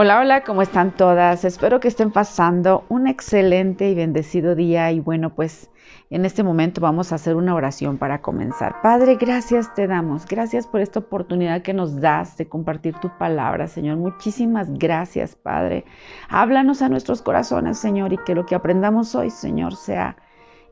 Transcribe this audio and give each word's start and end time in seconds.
Hola, 0.00 0.20
hola, 0.20 0.44
¿cómo 0.44 0.62
están 0.62 0.92
todas? 0.92 1.44
Espero 1.44 1.80
que 1.80 1.88
estén 1.88 2.12
pasando 2.12 2.84
un 2.88 3.08
excelente 3.08 3.88
y 3.88 3.96
bendecido 3.96 4.54
día 4.54 4.92
y 4.92 5.00
bueno, 5.00 5.34
pues 5.34 5.72
en 6.08 6.24
este 6.24 6.44
momento 6.44 6.80
vamos 6.80 7.10
a 7.10 7.16
hacer 7.16 7.34
una 7.34 7.52
oración 7.56 7.98
para 7.98 8.22
comenzar. 8.22 8.80
Padre, 8.80 9.16
gracias 9.16 9.74
te 9.74 9.88
damos, 9.88 10.24
gracias 10.24 10.68
por 10.68 10.82
esta 10.82 11.00
oportunidad 11.00 11.62
que 11.62 11.74
nos 11.74 12.00
das 12.00 12.36
de 12.36 12.48
compartir 12.48 12.94
tu 13.00 13.10
palabra, 13.18 13.66
Señor. 13.66 13.96
Muchísimas 13.96 14.68
gracias, 14.72 15.34
Padre. 15.34 15.84
Háblanos 16.28 16.80
a 16.80 16.88
nuestros 16.88 17.20
corazones, 17.20 17.76
Señor, 17.76 18.12
y 18.12 18.18
que 18.18 18.36
lo 18.36 18.46
que 18.46 18.54
aprendamos 18.54 19.16
hoy, 19.16 19.30
Señor, 19.30 19.74
sea 19.74 20.16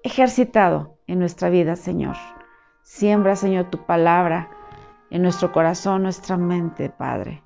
ejercitado 0.04 0.98
en 1.08 1.18
nuestra 1.18 1.50
vida, 1.50 1.74
Señor. 1.74 2.14
Siembra, 2.82 3.34
Señor, 3.34 3.70
tu 3.70 3.86
palabra 3.86 4.50
en 5.10 5.22
nuestro 5.22 5.50
corazón, 5.50 6.04
nuestra 6.04 6.36
mente, 6.36 6.90
Padre. 6.90 7.42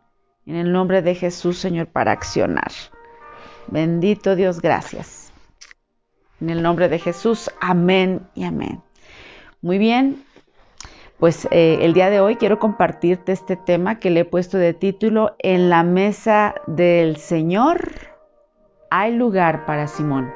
En 0.50 0.56
el 0.56 0.72
nombre 0.72 1.00
de 1.00 1.14
Jesús, 1.14 1.58
Señor, 1.58 1.86
para 1.86 2.10
accionar. 2.10 2.72
Bendito 3.68 4.34
Dios, 4.34 4.60
gracias. 4.60 5.32
En 6.40 6.50
el 6.50 6.60
nombre 6.60 6.88
de 6.88 6.98
Jesús, 6.98 7.52
amén 7.60 8.22
y 8.34 8.42
amén. 8.42 8.82
Muy 9.62 9.78
bien, 9.78 10.24
pues 11.20 11.46
eh, 11.52 11.78
el 11.82 11.94
día 11.94 12.10
de 12.10 12.18
hoy 12.18 12.34
quiero 12.34 12.58
compartirte 12.58 13.30
este 13.30 13.54
tema 13.54 14.00
que 14.00 14.10
le 14.10 14.20
he 14.20 14.24
puesto 14.24 14.58
de 14.58 14.74
título 14.74 15.36
En 15.38 15.70
la 15.70 15.84
mesa 15.84 16.56
del 16.66 17.18
Señor 17.18 17.88
hay 18.90 19.14
lugar 19.14 19.66
para 19.66 19.86
Simón. 19.86 20.32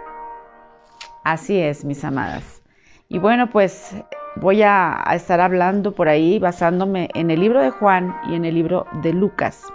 Así 1.25 1.59
es, 1.59 1.85
mis 1.85 2.05
amadas. 2.05 2.63
Y 3.09 3.19
bueno, 3.19 3.51
pues 3.51 3.97
voy 4.37 4.63
a 4.63 5.03
estar 5.13 5.41
hablando 5.41 5.93
por 5.93 6.07
ahí 6.07 6.39
basándome 6.39 7.09
en 7.15 7.33
el 7.33 7.41
libro 7.41 7.61
de 7.61 7.71
Juan 7.71 8.15
y 8.31 8.37
en 8.37 8.45
el 8.45 8.55
libro 8.55 8.87
de 9.03 9.13
Lucas. 9.13 9.73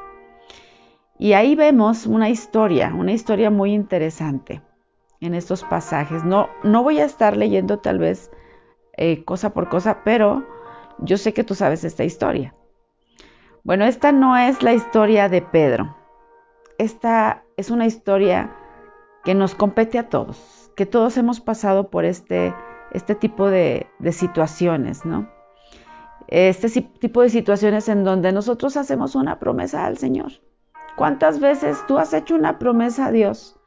Y 1.21 1.33
ahí 1.33 1.53
vemos 1.53 2.05
una 2.05 2.29
historia, 2.29 2.93
una 2.95 3.11
historia 3.11 3.49
muy 3.49 3.73
interesante 3.73 4.61
en 5.19 5.35
estos 5.35 5.65
pasajes. 5.65 6.23
No, 6.23 6.47
no 6.63 6.81
voy 6.81 7.01
a 7.01 7.05
estar 7.05 7.35
leyendo 7.35 7.79
tal 7.79 7.99
vez 7.99 8.31
eh, 8.95 9.25
cosa 9.25 9.53
por 9.53 9.67
cosa, 9.67 10.01
pero 10.05 10.47
yo 10.99 11.17
sé 11.17 11.33
que 11.33 11.43
tú 11.43 11.55
sabes 11.55 11.83
esta 11.83 12.05
historia. 12.05 12.55
Bueno, 13.65 13.83
esta 13.83 14.13
no 14.13 14.37
es 14.37 14.63
la 14.63 14.71
historia 14.71 15.27
de 15.27 15.41
Pedro. 15.41 15.93
Esta 16.77 17.43
es 17.57 17.69
una 17.69 17.85
historia 17.85 18.55
que 19.25 19.35
nos 19.35 19.55
compete 19.55 19.99
a 19.99 20.07
todos, 20.07 20.71
que 20.77 20.85
todos 20.85 21.17
hemos 21.17 21.41
pasado 21.41 21.89
por 21.89 22.05
este, 22.05 22.53
este 22.93 23.13
tipo 23.13 23.49
de, 23.49 23.87
de 23.99 24.13
situaciones, 24.13 25.03
¿no? 25.03 25.29
Este 26.29 26.69
tipo 26.81 27.23
de 27.23 27.29
situaciones 27.29 27.89
en 27.89 28.05
donde 28.05 28.31
nosotros 28.31 28.77
hacemos 28.77 29.15
una 29.15 29.37
promesa 29.37 29.85
al 29.85 29.97
Señor 29.97 30.31
¿Cuántas 30.99 31.39
veces 31.39 31.81
tú 31.87 31.97
has 31.97 32.13
hecho 32.13 32.35
una 32.35 32.59
promesa 32.59 33.05
a 33.05 33.11
Dios 33.13 33.57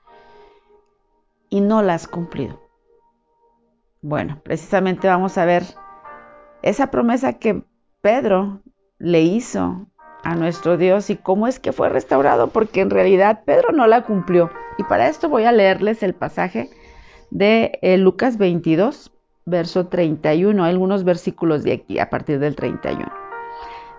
y 1.49 1.63
no 1.63 1.81
la 1.81 1.95
has 1.95 2.07
cumplido? 2.07 2.61
Bueno, 4.03 4.43
precisamente 4.45 5.09
vamos 5.09 5.39
a 5.39 5.47
ver 5.47 5.63
esa 6.61 6.91
promesa 6.91 7.39
que 7.39 7.65
Pedro 8.03 8.61
le 8.99 9.23
hizo 9.23 9.87
a 10.23 10.35
nuestro 10.35 10.77
Dios 10.77 11.09
y 11.09 11.17
cómo 11.17 11.47
es 11.47 11.59
que 11.59 11.73
fue 11.73 11.89
restaurado, 11.89 12.49
porque 12.49 12.83
en 12.83 12.91
realidad 12.91 13.45
Pedro 13.47 13.73
no 13.73 13.87
la 13.87 14.05
cumplió. 14.05 14.51
Y 14.77 14.85
para 14.85 15.09
esto 15.09 15.31
voy 15.31 15.45
a 15.45 15.53
leerles 15.53 16.03
el 16.03 16.13
pasaje 16.13 16.69
de 17.31 17.79
eh, 17.81 17.97
Lucas 17.97 18.37
22, 18.37 19.11
verso 19.47 19.87
31, 19.87 20.63
algunos 20.63 21.03
versículos 21.03 21.63
de 21.63 21.73
aquí, 21.73 21.99
a 21.99 22.11
partir 22.11 22.41
del 22.41 22.57
31. 22.57 23.11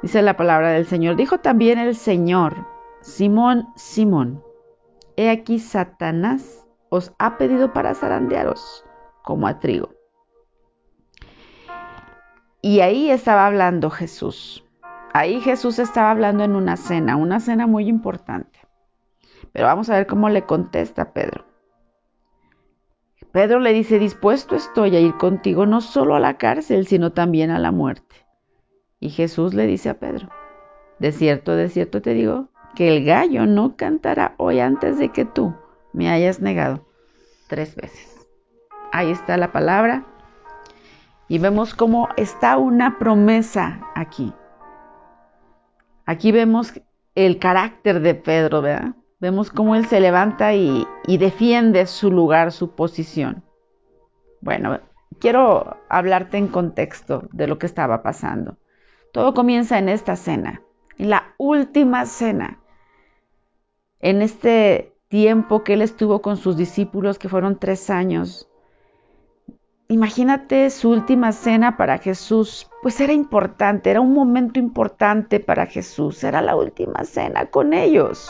Dice 0.04 0.22
la 0.22 0.38
palabra 0.38 0.70
del 0.70 0.86
Señor, 0.86 1.16
dijo 1.16 1.40
también 1.40 1.80
el 1.80 1.96
Señor, 1.96 2.72
Simón, 3.04 3.68
Simón, 3.76 4.42
he 5.18 5.30
aquí 5.30 5.60
Satanás 5.60 6.66
os 6.88 7.14
ha 7.20 7.38
pedido 7.38 7.74
para 7.74 7.96
zarandearos 7.96 8.86
como 9.24 9.46
a 9.46 9.60
trigo. 9.60 9.90
Y 12.62 12.80
ahí 12.80 13.12
estaba 13.12 13.46
hablando 13.46 13.90
Jesús. 13.90 14.64
Ahí 15.12 15.42
Jesús 15.42 15.80
estaba 15.80 16.12
hablando 16.12 16.46
en 16.46 16.56
una 16.56 16.78
cena, 16.78 17.18
una 17.18 17.42
cena 17.42 17.68
muy 17.68 17.90
importante. 17.90 18.58
Pero 19.52 19.68
vamos 19.68 19.90
a 19.90 19.96
ver 19.96 20.08
cómo 20.08 20.30
le 20.30 20.46
contesta 20.46 21.12
Pedro. 21.12 21.44
Pedro 23.34 23.60
le 23.60 23.74
dice, 23.74 24.00
dispuesto 24.00 24.56
estoy 24.56 24.96
a 24.96 25.02
ir 25.02 25.18
contigo 25.18 25.66
no 25.66 25.82
solo 25.82 26.16
a 26.16 26.22
la 26.22 26.38
cárcel, 26.38 26.88
sino 26.88 27.12
también 27.12 27.52
a 27.52 27.60
la 27.60 27.74
muerte. 27.74 28.16
Y 29.02 29.10
Jesús 29.10 29.54
le 29.54 29.68
dice 29.68 29.90
a 29.90 30.00
Pedro, 30.00 30.30
de 31.00 31.12
cierto, 31.12 31.58
de 31.58 31.68
cierto 31.68 32.02
te 32.02 32.14
digo, 32.14 32.53
que 32.76 32.96
el 32.96 33.06
gallo 33.06 33.46
no 33.46 33.76
cantará 33.76 34.34
hoy 34.38 34.60
antes 34.60 34.98
de 34.98 35.10
que 35.10 35.26
tú 35.26 35.56
me 35.94 36.10
hayas 36.10 36.40
negado 36.40 36.86
tres 37.48 37.76
veces. 37.76 38.28
Ahí 38.92 39.12
está 39.12 39.38
la 39.38 39.52
palabra. 39.52 40.06
Y 41.28 41.40
vemos 41.40 41.74
cómo 41.74 42.10
está 42.18 42.58
una 42.58 43.00
promesa 43.00 43.82
aquí. 43.96 44.34
Aquí 46.06 46.32
vemos 46.32 46.74
el 47.16 47.40
carácter 47.40 48.02
de 48.02 48.14
Pedro, 48.16 48.62
¿verdad? 48.62 48.96
Vemos 49.20 49.50
cómo 49.50 49.76
él 49.76 49.86
se 49.86 50.02
levanta 50.02 50.54
y, 50.54 50.86
y 51.08 51.18
defiende 51.18 51.86
su 51.86 52.12
lugar, 52.12 52.52
su 52.52 52.76
posición. 52.76 53.44
Bueno, 54.42 54.82
quiero 55.20 55.78
hablarte 55.88 56.38
en 56.38 56.50
contexto 56.50 57.30
de 57.32 57.48
lo 57.48 57.58
que 57.58 57.68
estaba 57.68 58.04
pasando. 58.04 58.58
Todo 59.14 59.34
comienza 59.34 59.80
en 59.80 59.88
esta 59.88 60.18
cena, 60.18 60.62
en 60.98 61.10
la 61.10 61.34
última 61.38 62.06
cena 62.06 62.60
en 64.04 64.22
este 64.22 64.94
tiempo 65.08 65.64
que 65.64 65.74
él 65.74 65.82
estuvo 65.82 66.22
con 66.22 66.36
sus 66.36 66.58
discípulos, 66.58 67.18
que 67.18 67.30
fueron 67.30 67.58
tres 67.58 67.90
años. 67.90 68.50
Imagínate 69.88 70.70
su 70.70 70.90
última 70.90 71.32
cena 71.32 71.78
para 71.78 71.98
Jesús, 72.00 72.70
pues 72.82 73.00
era 73.00 73.14
importante, 73.14 73.90
era 73.90 74.02
un 74.02 74.14
momento 74.14 74.60
importante 74.60 75.40
para 75.40 75.68
Jesús, 75.68 76.24
era 76.24 76.42
la 76.42 76.58
última 76.58 77.06
cena 77.06 77.46
con 77.46 77.74
ellos. 77.74 78.30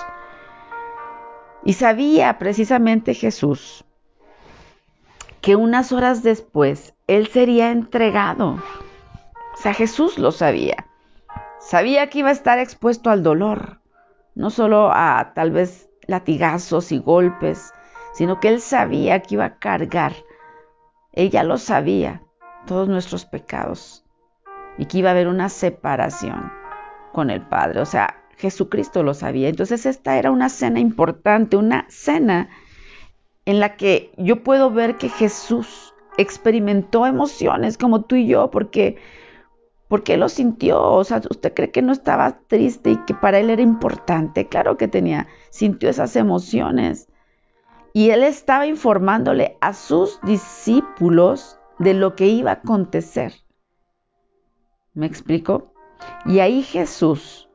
Y 1.66 1.73
sabía 1.73 2.38
precisamente 2.38 3.16
Jesús 3.16 3.83
que 5.41 5.56
unas 5.56 5.91
horas 5.91 6.22
después 6.22 6.94
él 7.07 7.28
sería 7.28 7.72
entregado. 7.72 8.59
O 9.53 9.57
sea, 9.57 9.73
Jesús 9.73 10.19
lo 10.19 10.31
sabía. 10.31 10.85
Sabía 11.59 12.09
que 12.09 12.19
iba 12.19 12.29
a 12.29 12.33
estar 12.33 12.59
expuesto 12.59 13.09
al 13.09 13.23
dolor, 13.23 13.79
no 14.35 14.49
solo 14.49 14.91
a 14.91 15.33
tal 15.35 15.51
vez 15.51 15.89
latigazos 16.07 16.91
y 16.91 16.99
golpes, 16.99 17.73
sino 18.13 18.39
que 18.39 18.49
él 18.49 18.61
sabía 18.61 19.21
que 19.21 19.35
iba 19.35 19.45
a 19.45 19.57
cargar, 19.57 20.13
ella 21.11 21.44
lo 21.44 21.57
sabía, 21.57 22.23
todos 22.66 22.88
nuestros 22.88 23.25
pecados, 23.25 24.05
y 24.77 24.85
que 24.85 24.99
iba 24.99 25.09
a 25.09 25.11
haber 25.11 25.27
una 25.27 25.49
separación 25.49 26.51
con 27.11 27.29
el 27.29 27.41
Padre, 27.41 27.79
o 27.79 27.85
sea, 27.85 28.23
Jesucristo 28.38 29.03
lo 29.03 29.13
sabía. 29.13 29.49
Entonces 29.49 29.85
esta 29.85 30.17
era 30.17 30.31
una 30.31 30.50
cena 30.50 30.79
importante, 30.79 31.55
una 31.55 31.85
cena 31.89 32.50
en 33.45 33.59
la 33.59 33.75
que 33.75 34.11
yo 34.17 34.44
puedo 34.44 34.71
ver 34.71 34.97
que 34.97 35.09
Jesús 35.09 35.94
experimentó 36.17 37.05
emociones 37.05 37.77
como 37.77 38.03
tú 38.03 38.15
y 38.15 38.27
yo, 38.27 38.50
porque 38.51 38.97
¿Por 39.94 40.02
qué 40.02 40.18
lo 40.18 40.28
sintió? 40.28 40.81
O 40.81 41.04
sea, 41.04 41.22
¿usted 41.30 41.54
cree 41.54 41.70
que 41.70 41.84
no 41.84 41.94
estaba 41.94 42.40
triste 42.48 42.90
y 42.90 42.98
que 43.06 43.14
para 43.14 43.38
él 43.38 43.52
era 43.52 43.62
importante? 43.62 44.48
Claro 44.48 44.76
que 44.76 44.88
tenía, 44.88 45.28
sintió 45.52 45.88
esas 45.88 46.16
emociones. 46.16 47.09
Y 47.94 48.09
él 48.09 48.24
estaba 48.24 48.66
informándole 48.66 49.56
a 49.62 49.74
sus 49.74 50.20
discípulos 50.24 51.59
de 51.78 51.94
lo 51.94 52.16
que 52.16 52.26
iba 52.26 52.50
a 52.50 52.54
acontecer. 52.56 53.34
¿Me 54.96 55.06
explico? 55.06 55.76
Y 56.25 56.40
ahí 56.40 56.64
Jesús 56.64 57.48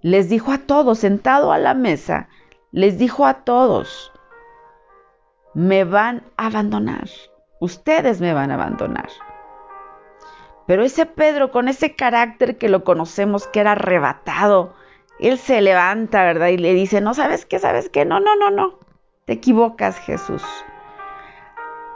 les 0.00 0.30
dijo 0.30 0.52
a 0.52 0.58
todos, 0.60 1.00
sentado 1.00 1.52
a 1.52 1.58
la 1.58 1.74
mesa, 1.74 2.30
les 2.72 2.96
dijo 2.96 3.26
a 3.26 3.44
todos, 3.44 4.12
me 5.52 5.84
van 5.84 6.22
a 6.38 6.46
abandonar, 6.46 7.10
ustedes 7.60 8.22
me 8.22 8.32
van 8.32 8.50
a 8.50 8.54
abandonar. 8.54 9.10
Pero 10.66 10.84
ese 10.84 11.06
Pedro, 11.06 11.50
con 11.50 11.68
ese 11.68 11.94
carácter 11.94 12.58
que 12.58 12.68
lo 12.68 12.84
conocemos, 12.84 13.46
que 13.46 13.60
era 13.60 13.72
arrebatado, 13.72 14.74
él 15.20 15.38
se 15.38 15.60
levanta, 15.60 16.24
¿verdad? 16.24 16.48
Y 16.48 16.58
le 16.58 16.74
dice, 16.74 17.00
no, 17.00 17.14
¿sabes 17.14 17.46
qué? 17.46 17.58
¿Sabes 17.58 17.88
qué? 17.88 18.04
No, 18.04 18.20
no, 18.20 18.36
no, 18.36 18.50
no. 18.50 18.78
Te 19.24 19.34
equivocas, 19.34 19.98
Jesús. 19.98 20.42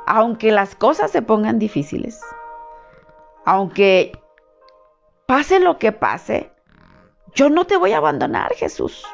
Aunque 0.07 0.53
las 0.53 0.75
cosas 0.75 1.11
se 1.11 1.23
pongan 1.23 1.59
difíciles, 1.59 2.21
aunque 3.45 4.13
pase 5.27 5.61
lo 5.61 5.79
que 5.79 5.93
pase, 5.93 6.51
yo 7.35 7.51
no 7.51 7.67
te 7.67 7.77
voy 7.77 7.93
a 7.93 7.99
abandonar, 7.99 8.53
Jesús. 8.55 9.05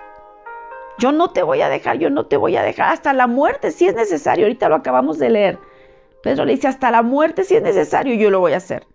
Yo 0.98 1.12
no 1.12 1.30
te 1.32 1.42
voy 1.42 1.60
a 1.60 1.68
dejar, 1.68 1.98
yo 1.98 2.08
no 2.08 2.26
te 2.26 2.38
voy 2.38 2.56
a 2.56 2.62
dejar. 2.62 2.90
Hasta 2.90 3.12
la 3.12 3.26
muerte, 3.26 3.70
si 3.70 3.86
es 3.86 3.94
necesario. 3.94 4.46
Ahorita 4.46 4.68
lo 4.70 4.76
acabamos 4.76 5.18
de 5.18 5.28
leer. 5.28 5.58
Pedro 6.22 6.46
le 6.46 6.54
dice, 6.54 6.68
hasta 6.68 6.90
la 6.90 7.02
muerte, 7.02 7.44
si 7.44 7.56
es 7.56 7.62
necesario, 7.62 8.14
yo 8.14 8.30
lo 8.30 8.40
voy 8.40 8.54
a 8.54 8.58
hacer. 8.58 8.86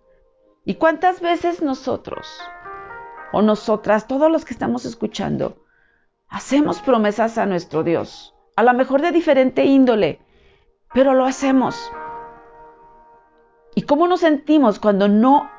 ¿Y 0.64 0.74
cuántas 0.76 1.20
veces 1.20 1.62
nosotros 1.62 2.40
o 3.32 3.42
nosotras, 3.42 4.06
todos 4.06 4.30
los 4.30 4.44
que 4.44 4.54
estamos 4.54 4.84
escuchando, 4.84 5.62
Hacemos 6.32 6.80
promesas 6.80 7.36
a 7.36 7.44
nuestro 7.44 7.82
Dios, 7.82 8.34
a 8.56 8.62
lo 8.62 8.72
mejor 8.72 9.02
de 9.02 9.12
diferente 9.12 9.66
índole, 9.66 10.18
pero 10.94 11.12
lo 11.12 11.26
hacemos. 11.26 11.92
¿Y 13.74 13.82
cómo 13.82 14.08
nos 14.08 14.20
sentimos 14.20 14.78
cuando 14.78 15.08
no 15.08 15.50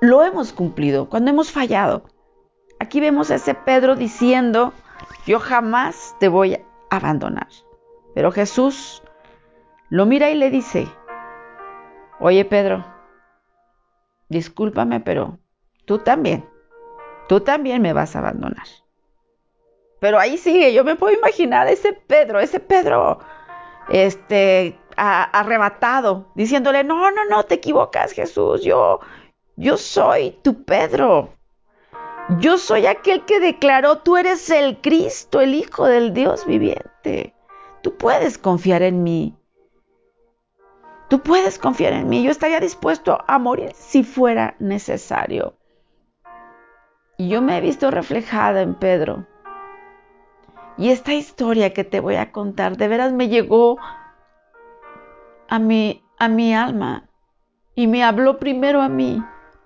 lo 0.00 0.24
hemos 0.24 0.52
cumplido, 0.52 1.08
cuando 1.08 1.30
hemos 1.30 1.52
fallado? 1.52 2.02
Aquí 2.80 2.98
vemos 2.98 3.30
a 3.30 3.36
ese 3.36 3.54
Pedro 3.54 3.94
diciendo, 3.94 4.72
yo 5.24 5.38
jamás 5.38 6.16
te 6.18 6.26
voy 6.26 6.54
a 6.54 6.60
abandonar. 6.90 7.46
Pero 8.12 8.32
Jesús 8.32 9.04
lo 9.88 10.04
mira 10.04 10.30
y 10.30 10.34
le 10.34 10.50
dice, 10.50 10.88
oye 12.18 12.44
Pedro, 12.44 12.84
discúlpame, 14.32 14.98
pero 14.98 15.38
tú 15.84 15.98
también, 15.98 16.44
tú 17.28 17.40
también 17.40 17.80
me 17.80 17.92
vas 17.92 18.16
a 18.16 18.18
abandonar. 18.18 18.66
Pero 20.00 20.18
ahí 20.18 20.36
sigue, 20.36 20.74
yo 20.74 20.82
me 20.82 20.96
puedo 20.96 21.16
imaginar 21.16 21.68
ese 21.68 21.92
Pedro, 21.92 22.40
ese 22.40 22.58
Pedro, 22.58 23.20
este, 23.88 24.76
arrebatado, 24.96 26.32
diciéndole, 26.34 26.82
no, 26.82 27.12
no, 27.12 27.24
no, 27.26 27.44
te 27.44 27.54
equivocas 27.54 28.10
Jesús, 28.10 28.62
yo, 28.62 28.98
yo 29.54 29.76
soy 29.76 30.38
tu 30.42 30.64
Pedro. 30.64 31.30
Yo 32.38 32.56
soy 32.56 32.86
aquel 32.86 33.24
que 33.24 33.40
declaró, 33.40 33.98
tú 33.98 34.16
eres 34.16 34.48
el 34.50 34.80
Cristo, 34.80 35.40
el 35.40 35.54
Hijo 35.54 35.86
del 35.86 36.14
Dios 36.14 36.46
viviente. 36.46 37.34
Tú 37.82 37.96
puedes 37.96 38.38
confiar 38.38 38.82
en 38.82 39.02
mí. 39.02 39.36
Tú 41.12 41.20
puedes 41.20 41.58
confiar 41.58 41.92
en 41.92 42.08
mí. 42.08 42.22
Yo 42.22 42.30
estaría 42.30 42.58
dispuesto 42.58 43.18
a 43.26 43.38
morir 43.38 43.72
si 43.74 44.02
fuera 44.02 44.56
necesario. 44.58 45.58
Y 47.18 47.28
yo 47.28 47.42
me 47.42 47.58
he 47.58 47.60
visto 47.60 47.90
reflejada 47.90 48.62
en 48.62 48.74
Pedro. 48.74 49.26
Y 50.78 50.88
esta 50.88 51.12
historia 51.12 51.74
que 51.74 51.84
te 51.84 52.00
voy 52.00 52.14
a 52.14 52.32
contar 52.32 52.78
de 52.78 52.88
veras 52.88 53.12
me 53.12 53.28
llegó 53.28 53.76
a 55.50 55.58
mi, 55.58 56.02
a 56.18 56.28
mi 56.28 56.54
alma 56.54 57.10
y 57.74 57.88
me 57.88 58.02
habló 58.02 58.38
primero 58.38 58.80
a 58.80 58.88
mí 58.88 59.22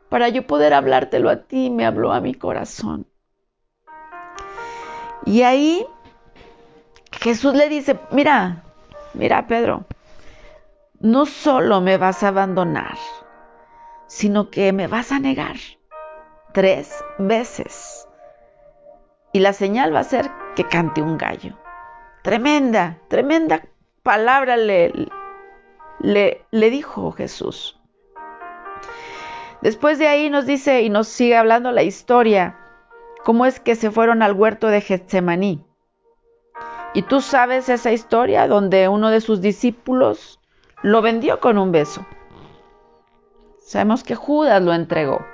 para 0.09 0.29
yo 0.29 0.49
poder 0.49 0.75
hablártelo 0.75 1.31
a 1.31 1.45
ti, 1.45 1.71
me 1.71 1.87
habló 1.87 2.13
a 2.13 2.21
mi 2.21 2.35
corazón. 2.35 3.07
Y 5.25 5.43
ahí 5.43 5.87
Jesús 7.13 7.55
le 7.55 7.69
dice, 7.69 8.01
mira, 8.11 8.65
mira 9.15 9.47
Pedro, 9.47 9.85
no 11.01 11.27
solo 11.27 11.81
me 11.81 11.99
vas 11.99 12.23
a 12.23 12.29
abandonar, 12.29 12.97
sino 14.07 14.51
que 14.51 14.73
me 14.73 14.87
vas 14.87 15.13
a 15.13 15.19
negar 15.19 15.57
tres 16.53 17.05
veces. 17.19 18.09
Y 19.33 19.41
la 19.41 19.53
señal 19.53 19.95
va 19.95 20.01
a 20.01 20.05
ser 20.05 20.31
que 20.55 20.65
cante 20.65 21.03
un 21.03 21.19
gallo. 21.19 21.59
Tremenda, 22.23 22.99
tremenda 23.09 23.63
palabra 24.03 24.57
le, 24.57 24.93
le, 25.99 26.71
dijo 26.71 27.11
Jesús. 27.13 27.79
Después 29.63 29.99
de 29.99 30.07
ahí 30.07 30.31
nos 30.31 30.47
dice 30.47 30.83
y 30.83 30.91
nos 30.91 31.09
sigue 31.09 31.37
hablando 31.37 31.73
la 31.73 31.83
historia, 31.83 32.57
cómo 33.25 33.47
es 33.47 33.59
que 33.59 33.75
se 33.75 33.91
fueron 33.91 34.23
al 34.23 34.33
huerto 34.33 34.69
de 34.69 34.81
Getsemaní. 34.81 35.67
Y 36.95 37.03
tú 37.03 37.21
sabes 37.21 37.69
esa 37.69 37.93
historia 37.93 38.47
donde 38.47 38.89
uno 38.89 39.11
de 39.11 39.21
sus 39.21 39.41
discípulos 39.41 40.36
lo 40.83 41.03
vendió 41.03 41.41
con 41.41 41.59
un 41.59 41.73
beso. 41.73 42.07
Sabemos 43.59 44.05
que 44.05 44.15
Judas 44.15 44.63
lo 44.63 44.73
entregó. 44.73 45.25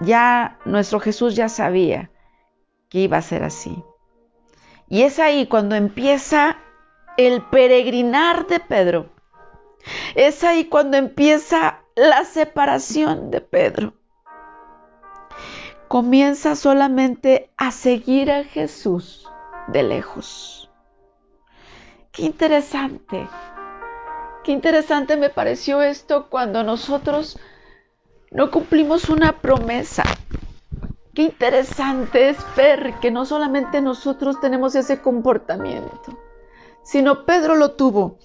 Ya 0.00 0.58
nuestro 0.64 1.00
Jesús 1.00 1.36
ya 1.36 1.48
sabía 1.48 2.10
que 2.88 3.00
iba 3.00 3.18
a 3.18 3.22
ser 3.22 3.44
así. 3.44 3.84
Y 4.88 5.02
es 5.02 5.18
ahí 5.18 5.46
cuando 5.46 5.74
empieza 5.74 6.58
el 7.16 7.42
peregrinar 7.42 8.46
de 8.46 8.60
Pedro. 8.60 9.10
Es 10.14 10.44
ahí 10.44 10.66
cuando 10.66 10.96
empieza 10.96 11.80
la 11.94 12.24
separación 12.24 13.30
de 13.30 13.40
Pedro. 13.40 13.94
Comienza 15.88 16.56
solamente 16.56 17.50
a 17.56 17.70
seguir 17.70 18.30
a 18.30 18.44
Jesús 18.44 19.28
de 19.68 19.82
lejos. 19.82 20.70
Qué 22.12 22.22
interesante. 22.22 23.28
Qué 24.44 24.52
interesante 24.52 25.16
me 25.16 25.30
pareció 25.30 25.82
esto 25.82 26.28
cuando 26.28 26.64
nosotros 26.64 27.38
no 28.30 28.50
cumplimos 28.50 29.08
una 29.08 29.40
promesa. 29.40 30.02
Qué 31.14 31.22
interesante 31.22 32.30
es 32.30 32.38
ver 32.56 32.94
que 33.00 33.10
no 33.10 33.24
solamente 33.24 33.80
nosotros 33.80 34.40
tenemos 34.40 34.74
ese 34.74 35.00
comportamiento, 35.00 36.18
sino 36.82 37.24
Pedro 37.24 37.54
lo 37.54 37.72
tuvo. 37.72 38.18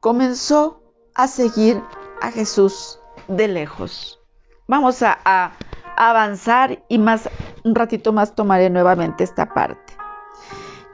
Comenzó 0.00 0.82
a 1.14 1.28
seguir 1.28 1.80
a 2.20 2.30
Jesús 2.30 2.98
de 3.28 3.48
lejos. 3.48 4.20
Vamos 4.66 5.02
a, 5.02 5.52
avanzar 5.94 6.82
y 6.88 6.98
más 6.98 7.28
un 7.64 7.74
ratito 7.74 8.12
más 8.12 8.34
tomaré 8.34 8.70
nuevamente 8.70 9.24
esta 9.24 9.52
parte. 9.54 9.92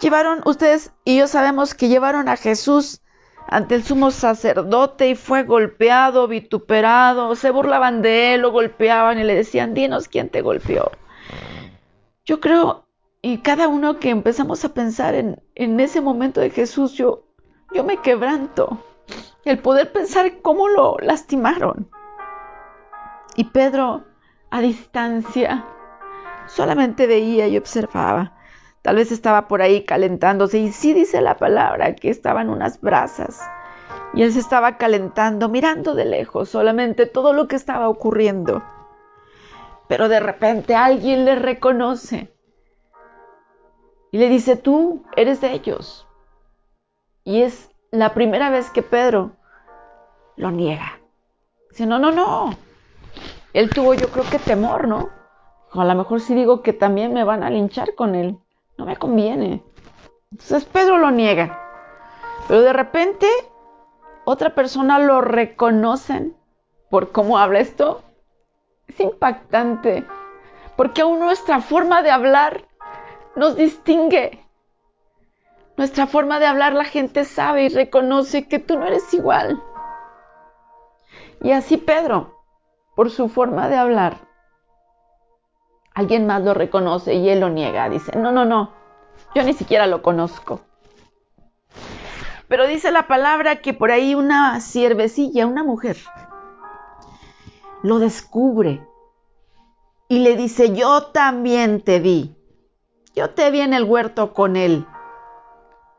Llevaron 0.00 0.42
ustedes 0.44 0.92
y 1.04 1.18
yo 1.18 1.28
sabemos 1.28 1.74
que 1.74 1.88
llevaron 1.88 2.28
a 2.28 2.36
Jesús 2.36 3.00
ante 3.48 3.74
el 3.74 3.82
sumo 3.82 4.10
sacerdote 4.10 5.08
y 5.08 5.14
fue 5.14 5.42
golpeado, 5.42 6.28
vituperado, 6.28 7.34
se 7.34 7.50
burlaban 7.50 8.02
de 8.02 8.34
él, 8.34 8.42
lo 8.42 8.52
golpeaban 8.52 9.18
y 9.18 9.24
le 9.24 9.34
decían, 9.34 9.74
dinos 9.74 10.06
quién 10.06 10.28
te 10.28 10.42
golpeó. 10.42 10.92
Yo 12.24 12.40
creo, 12.40 12.86
y 13.22 13.38
cada 13.38 13.66
uno 13.68 13.98
que 13.98 14.10
empezamos 14.10 14.64
a 14.64 14.74
pensar 14.74 15.14
en, 15.14 15.80
ese 15.80 16.00
momento 16.00 16.40
de 16.40 16.50
Jesús, 16.50 16.92
yo 16.92 17.24
me 17.84 17.96
quebranto 17.96 18.78
el 19.44 19.58
poder 19.58 19.92
pensar 19.92 20.40
cómo 20.42 20.68
lo 20.68 20.96
lastimaron. 21.00 21.90
Y 23.34 23.44
Pedro, 23.44 24.04
a 24.50 24.60
distancia, 24.60 25.64
solamente 26.46 27.06
veía 27.06 27.48
y 27.48 27.56
observaba. 27.56 28.37
Tal 28.88 28.96
vez 28.96 29.12
estaba 29.12 29.48
por 29.48 29.60
ahí 29.60 29.84
calentándose 29.84 30.58
y 30.60 30.72
sí 30.72 30.94
dice 30.94 31.20
la 31.20 31.36
palabra 31.36 31.94
que 31.94 32.08
estaban 32.08 32.48
unas 32.48 32.80
brasas 32.80 33.38
y 34.14 34.22
él 34.22 34.32
se 34.32 34.38
estaba 34.38 34.78
calentando 34.78 35.50
mirando 35.50 35.94
de 35.94 36.06
lejos 36.06 36.48
solamente 36.48 37.04
todo 37.04 37.34
lo 37.34 37.48
que 37.48 37.56
estaba 37.56 37.90
ocurriendo. 37.90 38.62
Pero 39.88 40.08
de 40.08 40.20
repente 40.20 40.74
alguien 40.74 41.26
le 41.26 41.34
reconoce 41.34 42.34
y 44.10 44.16
le 44.16 44.30
dice, 44.30 44.56
tú 44.56 45.04
eres 45.16 45.42
de 45.42 45.52
ellos. 45.52 46.08
Y 47.24 47.42
es 47.42 47.70
la 47.90 48.14
primera 48.14 48.48
vez 48.48 48.70
que 48.70 48.80
Pedro 48.80 49.32
lo 50.36 50.50
niega. 50.50 50.98
Dice, 51.68 51.84
no, 51.84 51.98
no, 51.98 52.10
no. 52.10 52.56
Él 53.52 53.68
tuvo 53.68 53.92
yo 53.92 54.08
creo 54.08 54.24
que 54.30 54.38
temor, 54.38 54.88
¿no? 54.88 55.10
A 55.72 55.84
lo 55.84 55.94
mejor 55.94 56.22
si 56.22 56.34
digo 56.34 56.62
que 56.62 56.72
también 56.72 57.12
me 57.12 57.24
van 57.24 57.42
a 57.42 57.50
linchar 57.50 57.94
con 57.94 58.14
él. 58.14 58.38
No 58.78 58.86
me 58.86 58.96
conviene. 58.96 59.62
Entonces 60.30 60.64
Pedro 60.64 60.98
lo 60.98 61.10
niega. 61.10 61.60
Pero 62.46 62.62
de 62.62 62.72
repente 62.72 63.26
otra 64.24 64.54
persona 64.54 64.98
lo 64.98 65.20
reconocen 65.20 66.36
por 66.90 67.12
cómo 67.12 67.38
habla 67.38 67.60
esto. 67.60 68.02
Es 68.86 69.00
impactante. 69.00 70.06
Porque 70.76 71.02
aún 71.02 71.18
nuestra 71.18 71.60
forma 71.60 72.02
de 72.02 72.10
hablar 72.10 72.64
nos 73.36 73.56
distingue. 73.56 74.44
Nuestra 75.76 76.06
forma 76.06 76.38
de 76.38 76.46
hablar 76.46 76.72
la 76.72 76.84
gente 76.84 77.24
sabe 77.24 77.64
y 77.64 77.68
reconoce 77.68 78.48
que 78.48 78.58
tú 78.58 78.78
no 78.78 78.86
eres 78.86 79.12
igual. 79.12 79.62
Y 81.40 81.52
así 81.52 81.76
Pedro, 81.76 82.44
por 82.96 83.10
su 83.10 83.28
forma 83.28 83.68
de 83.68 83.76
hablar, 83.76 84.27
alguien 85.98 86.28
más 86.28 86.44
lo 86.44 86.54
reconoce 86.54 87.14
y 87.14 87.28
él 87.28 87.40
lo 87.40 87.50
niega. 87.50 87.88
Dice, 87.88 88.16
no, 88.16 88.30
no, 88.30 88.44
no, 88.44 88.70
yo 89.34 89.42
ni 89.42 89.52
siquiera 89.52 89.88
lo 89.88 90.00
conozco. 90.00 90.60
Pero 92.46 92.68
dice 92.68 92.92
la 92.92 93.08
palabra 93.08 93.56
que 93.56 93.74
por 93.74 93.90
ahí 93.90 94.14
una 94.14 94.60
siervecilla, 94.60 95.48
una 95.48 95.64
mujer, 95.64 95.96
lo 97.82 97.98
descubre 97.98 98.86
y 100.08 100.20
le 100.20 100.36
dice, 100.36 100.72
yo 100.72 101.06
también 101.06 101.82
te 101.82 101.98
vi. 101.98 102.36
Yo 103.16 103.30
te 103.30 103.50
vi 103.50 103.60
en 103.60 103.74
el 103.74 103.82
huerto 103.82 104.32
con 104.32 104.54
él. 104.54 104.86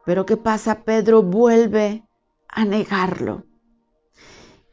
Pero 0.05 0.25
¿qué 0.25 0.37
pasa? 0.37 0.83
Pedro 0.85 1.23
vuelve 1.23 2.03
a 2.47 2.63
negarlo. 2.63 3.43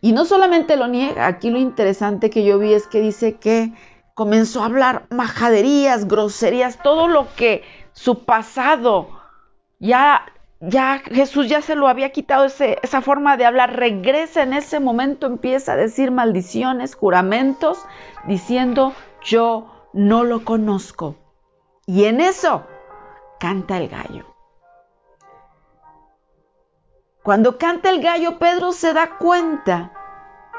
Y 0.00 0.12
no 0.12 0.24
solamente 0.24 0.76
lo 0.76 0.86
niega, 0.86 1.26
aquí 1.26 1.50
lo 1.50 1.58
interesante 1.58 2.30
que 2.30 2.44
yo 2.44 2.60
vi 2.60 2.74
es 2.74 2.86
que 2.86 3.00
dice 3.00 3.38
que 3.38 3.74
comenzó 4.16 4.62
a 4.62 4.66
hablar 4.66 5.06
majaderías, 5.10 6.08
groserías, 6.08 6.82
todo 6.82 7.06
lo 7.06 7.28
que 7.36 7.62
su 7.92 8.24
pasado 8.24 9.10
ya 9.78 10.24
ya 10.58 11.00
Jesús 11.04 11.50
ya 11.50 11.60
se 11.60 11.74
lo 11.74 11.86
había 11.86 12.12
quitado 12.12 12.46
esa 12.46 13.02
forma 13.02 13.36
de 13.36 13.44
hablar, 13.44 13.76
regresa 13.76 14.42
en 14.42 14.54
ese 14.54 14.80
momento, 14.80 15.26
empieza 15.26 15.74
a 15.74 15.76
decir 15.76 16.10
maldiciones, 16.10 16.94
juramentos, 16.94 17.84
diciendo, 18.26 18.94
yo 19.22 19.70
no 19.92 20.24
lo 20.24 20.44
conozco. 20.44 21.16
Y 21.84 22.06
en 22.06 22.22
eso 22.22 22.66
canta 23.38 23.76
el 23.76 23.88
gallo. 23.88 24.24
Cuando 27.22 27.58
canta 27.58 27.90
el 27.90 28.00
gallo, 28.00 28.38
Pedro 28.38 28.72
se 28.72 28.94
da 28.94 29.18
cuenta 29.18 29.92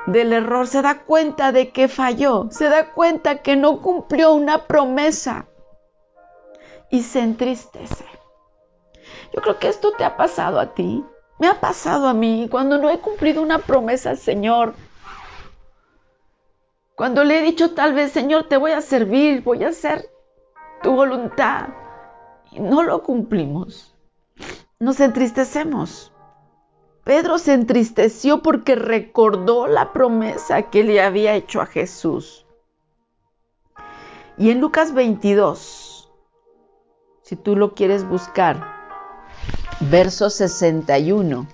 del 0.08 0.34
error, 0.34 0.68
se 0.68 0.82
da 0.82 1.04
cuenta 1.04 1.52
de 1.52 1.72
que 1.72 1.88
falló, 1.88 2.48
se 2.50 2.70
da 2.70 2.94
cuenta 2.94 3.42
que 3.42 3.56
no 3.56 3.82
cumplió 3.82 4.34
una 4.34 4.66
promesa 4.66 5.48
y 6.90 7.04
se 7.04 7.20
entristece. 7.20 8.06
Yo 9.34 9.42
creo 9.42 9.60
que 9.60 9.68
esto 9.68 9.92
te 9.92 10.06
ha 10.06 10.16
pasado 10.16 10.60
a 10.60 10.74
ti, 10.74 11.04
me 11.40 11.48
ha 11.48 11.60
pasado 11.60 12.08
a 12.08 12.14
mí 12.14 12.48
cuando 12.50 12.78
no 12.78 12.90
he 12.90 13.00
cumplido 13.00 13.42
una 13.42 13.60
promesa 13.60 14.10
al 14.10 14.18
Señor. 14.18 14.74
Cuando 16.96 17.24
le 17.24 17.40
he 17.40 17.42
dicho 17.44 17.76
tal 17.76 17.94
vez, 17.94 18.12
Señor, 18.12 18.48
te 18.48 18.58
voy 18.58 18.72
a 18.72 18.82
servir, 18.82 19.44
voy 19.44 19.64
a 19.66 19.70
hacer 19.70 20.10
tu 20.82 20.94
voluntad 20.96 21.68
y 22.52 22.62
no 22.62 22.82
lo 22.82 23.04
cumplimos. 23.04 23.94
Nos 24.80 25.00
entristecemos. 25.02 26.14
Pedro 27.08 27.38
se 27.38 27.54
entristeció 27.54 28.42
porque 28.42 28.76
recordó 28.76 29.66
la 29.66 29.94
promesa 29.94 30.64
que 30.64 30.84
le 30.84 31.02
había 31.02 31.36
hecho 31.36 31.62
a 31.62 31.66
Jesús. 31.66 32.46
Y 34.38 34.50
en 34.50 34.60
Lucas 34.60 34.94
22, 34.94 36.12
si 37.22 37.38
tú 37.38 37.56
lo 37.56 37.76
quieres 37.76 38.06
buscar, 38.06 38.62
verso 39.90 40.30
61, 40.30 41.48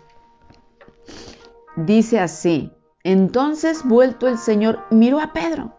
dice 1.76 2.20
así, 2.20 2.72
entonces 3.04 3.84
vuelto 3.86 4.28
el 4.28 4.40
Señor 4.40 4.80
miró 4.90 5.20
a 5.20 5.34
Pedro 5.34 5.76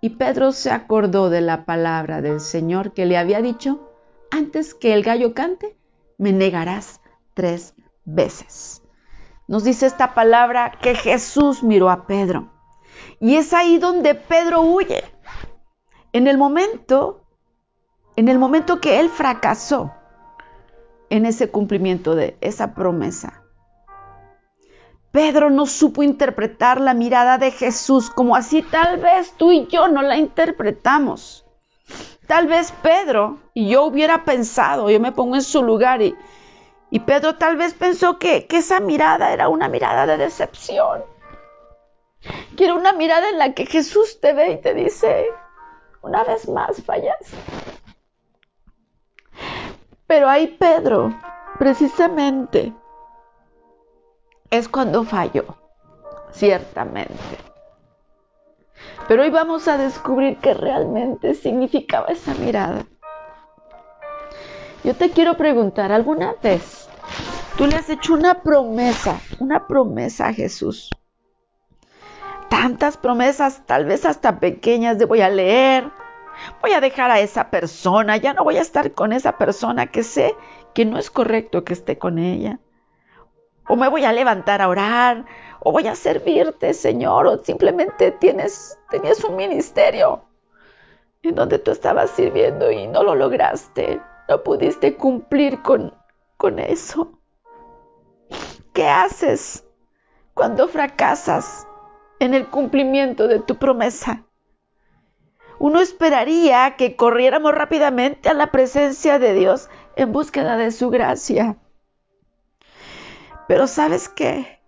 y 0.00 0.10
Pedro 0.10 0.50
se 0.50 0.72
acordó 0.72 1.30
de 1.30 1.42
la 1.42 1.64
palabra 1.64 2.22
del 2.22 2.40
Señor 2.40 2.92
que 2.92 3.06
le 3.06 3.18
había 3.18 3.40
dicho, 3.40 3.92
antes 4.32 4.74
que 4.74 4.94
el 4.94 5.04
gallo 5.04 5.32
cante, 5.32 5.76
me 6.18 6.32
negarás 6.32 7.00
tres 7.34 7.73
veces. 8.04 8.82
Nos 9.46 9.64
dice 9.64 9.86
esta 9.86 10.14
palabra 10.14 10.72
que 10.80 10.94
Jesús 10.94 11.62
miró 11.62 11.90
a 11.90 12.06
Pedro. 12.06 12.50
Y 13.20 13.36
es 13.36 13.52
ahí 13.52 13.78
donde 13.78 14.14
Pedro 14.14 14.62
huye. 14.62 15.04
En 16.12 16.26
el 16.26 16.38
momento, 16.38 17.26
en 18.16 18.28
el 18.28 18.38
momento 18.38 18.80
que 18.80 19.00
él 19.00 19.10
fracasó 19.10 19.92
en 21.10 21.26
ese 21.26 21.50
cumplimiento 21.50 22.14
de 22.14 22.36
esa 22.40 22.74
promesa. 22.74 23.42
Pedro 25.10 25.50
no 25.50 25.66
supo 25.66 26.02
interpretar 26.02 26.80
la 26.80 26.94
mirada 26.94 27.38
de 27.38 27.52
Jesús 27.52 28.10
como 28.10 28.34
así 28.34 28.62
tal 28.62 28.98
vez 28.98 29.32
tú 29.36 29.52
y 29.52 29.66
yo 29.68 29.86
no 29.86 30.02
la 30.02 30.16
interpretamos. 30.16 31.46
Tal 32.26 32.48
vez 32.48 32.72
Pedro 32.82 33.38
y 33.52 33.68
yo 33.68 33.84
hubiera 33.84 34.24
pensado, 34.24 34.90
yo 34.90 34.98
me 34.98 35.12
pongo 35.12 35.36
en 35.36 35.42
su 35.42 35.62
lugar 35.62 36.02
y, 36.02 36.16
y 36.94 37.00
Pedro 37.00 37.34
tal 37.34 37.56
vez 37.56 37.74
pensó 37.74 38.20
que, 38.20 38.46
esa 38.50 38.78
mirada 38.78 39.32
era 39.32 39.48
una 39.48 39.68
mirada 39.68 40.06
de 40.06 40.16
decepción. 40.16 41.02
Que 42.56 42.66
era 42.66 42.74
una 42.74 42.92
mirada 42.92 43.30
en 43.30 43.38
la 43.38 43.52
que 43.52 43.66
Jesús 43.66 44.20
te 44.20 44.32
ve 44.32 44.52
y 44.52 44.60
te 44.60 44.74
dice, 44.74 45.26
una 46.02 46.22
vez 46.22 46.48
más 46.48 46.80
fallas. 46.84 47.18
Pero 50.06 50.28
ahí 50.28 50.46
Pedro, 50.46 51.12
precisamente, 51.58 52.72
es 54.50 54.68
cuando 54.68 55.02
falló, 55.02 55.46
ciertamente. 56.30 57.38
Pero 59.08 59.24
hoy 59.24 59.30
vamos 59.30 59.66
a 59.66 59.78
descubrir 59.78 60.38
qué 60.38 60.54
realmente 60.54 61.34
significaba 61.34 62.06
esa 62.06 62.34
mirada. 62.34 62.86
Yo 64.84 64.94
te 64.94 65.10
quiero 65.10 65.38
preguntar, 65.38 65.92
¿alguna 65.92 66.34
vez 66.42 66.90
tú 67.56 67.66
le 67.66 67.74
has 67.74 67.88
hecho 67.88 68.12
una 68.12 68.42
promesa, 68.42 69.18
una 69.38 69.66
promesa 69.66 70.26
a 70.26 70.34
Jesús? 70.34 70.90
Tantas 72.50 72.98
promesas, 72.98 73.62
tal 73.64 73.86
vez 73.86 74.04
hasta 74.04 74.40
pequeñas, 74.40 74.98
de 74.98 75.06
voy 75.06 75.22
a 75.22 75.30
leer, 75.30 75.90
voy 76.60 76.72
a 76.72 76.82
dejar 76.82 77.10
a 77.10 77.20
esa 77.20 77.48
persona, 77.48 78.18
ya 78.18 78.34
no 78.34 78.44
voy 78.44 78.58
a 78.58 78.60
estar 78.60 78.92
con 78.92 79.14
esa 79.14 79.38
persona 79.38 79.86
que 79.86 80.02
sé 80.02 80.36
que 80.74 80.84
no 80.84 80.98
es 80.98 81.10
correcto 81.10 81.64
que 81.64 81.72
esté 81.72 81.96
con 81.96 82.18
ella. 82.18 82.60
O 83.66 83.76
me 83.76 83.88
voy 83.88 84.04
a 84.04 84.12
levantar 84.12 84.60
a 84.60 84.68
orar, 84.68 85.24
o 85.60 85.72
voy 85.72 85.86
a 85.86 85.94
servirte, 85.94 86.74
Señor, 86.74 87.26
o 87.26 87.42
simplemente 87.42 88.10
tienes, 88.10 88.78
tenías 88.90 89.24
un 89.24 89.36
ministerio 89.36 90.24
en 91.22 91.34
donde 91.34 91.58
tú 91.58 91.70
estabas 91.70 92.10
sirviendo 92.10 92.70
y 92.70 92.86
no 92.86 93.02
lo 93.02 93.14
lograste 93.14 94.02
no 94.28 94.42
pudiste 94.42 94.96
cumplir 94.96 95.62
con, 95.62 95.94
con 96.36 96.58
eso. 96.58 97.18
¿Qué 98.72 98.88
haces 98.88 99.64
cuando 100.34 100.68
fracasas 100.68 101.66
en 102.18 102.34
el 102.34 102.48
cumplimiento 102.48 103.28
de 103.28 103.40
tu 103.40 103.56
promesa? 103.56 104.24
Uno 105.58 105.80
esperaría 105.80 106.74
que 106.76 106.96
corriéramos 106.96 107.54
rápidamente 107.54 108.28
a 108.28 108.34
la 108.34 108.50
presencia 108.50 109.18
de 109.18 109.34
Dios 109.34 109.68
en 109.96 110.12
búsqueda 110.12 110.56
de 110.56 110.72
su 110.72 110.90
gracia. 110.90 111.56
Pero 113.46 113.66
sabes 113.66 114.08
qué? 114.08 114.60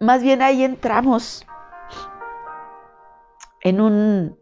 Más 0.00 0.22
bien 0.22 0.42
ahí 0.42 0.62
entramos 0.62 1.46
en 3.62 3.80
un, 3.80 4.38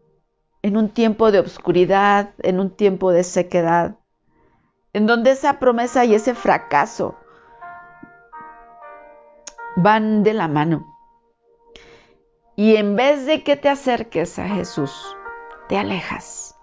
en 0.61 0.77
un 0.77 0.89
tiempo 0.89 1.31
de 1.31 1.39
oscuridad, 1.39 2.33
en 2.39 2.59
un 2.59 2.69
tiempo 2.69 3.11
de 3.11 3.23
sequedad, 3.23 3.95
en 4.97 5.05
donde 5.05 5.29
esa 5.29 5.59
promesa 5.59 6.05
y 6.05 6.15
ese 6.15 6.33
fracaso 6.33 7.15
van 9.75 10.23
de 10.23 10.33
la 10.33 10.47
mano. 10.47 10.91
Y 12.55 12.77
en 12.77 12.95
vez 12.95 13.27
de 13.27 13.43
que 13.43 13.55
te 13.55 13.69
acerques 13.69 14.39
a 14.39 14.47
Jesús, 14.47 15.15
te 15.69 15.77
alejas, 15.77 16.57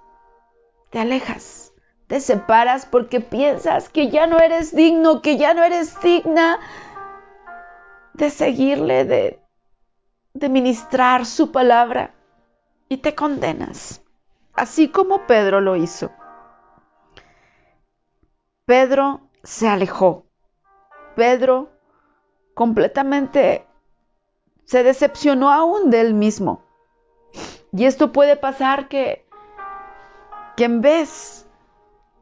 te 0.91 0.99
alejas, 0.99 1.73
te 2.09 2.19
separas 2.19 2.87
porque 2.87 3.21
piensas 3.21 3.89
que 3.89 4.11
ya 4.11 4.27
no 4.27 4.41
eres 4.41 4.75
digno, 4.75 5.23
que 5.23 5.37
ya 5.37 5.55
no 5.55 5.63
eres 5.63 6.01
digna 6.01 6.59
de 8.15 8.31
seguirle, 8.31 9.05
de, 9.05 9.41
de 10.33 10.49
ministrar 10.49 11.25
su 11.25 11.53
palabra 11.53 12.15
y 12.89 12.97
te 12.97 13.15
condenas, 13.15 14.03
así 14.55 14.89
como 14.89 15.25
Pedro 15.29 15.61
lo 15.61 15.77
hizo. 15.77 16.11
Pedro 18.67 19.31
se 19.43 19.69
alejó. 19.69 20.27
Pedro 21.17 21.71
completamente 22.55 23.67
se 24.65 24.83
decepcionó 24.83 25.53
aún 25.53 25.91
de 25.91 26.01
él 26.01 26.15
mismo. 26.15 26.65
Y 27.73 27.85
esto 27.85 28.13
puede 28.13 28.37
pasar 28.37 28.89
que, 28.89 29.27
que 30.57 30.65
en 30.65 30.81
vez 30.81 31.47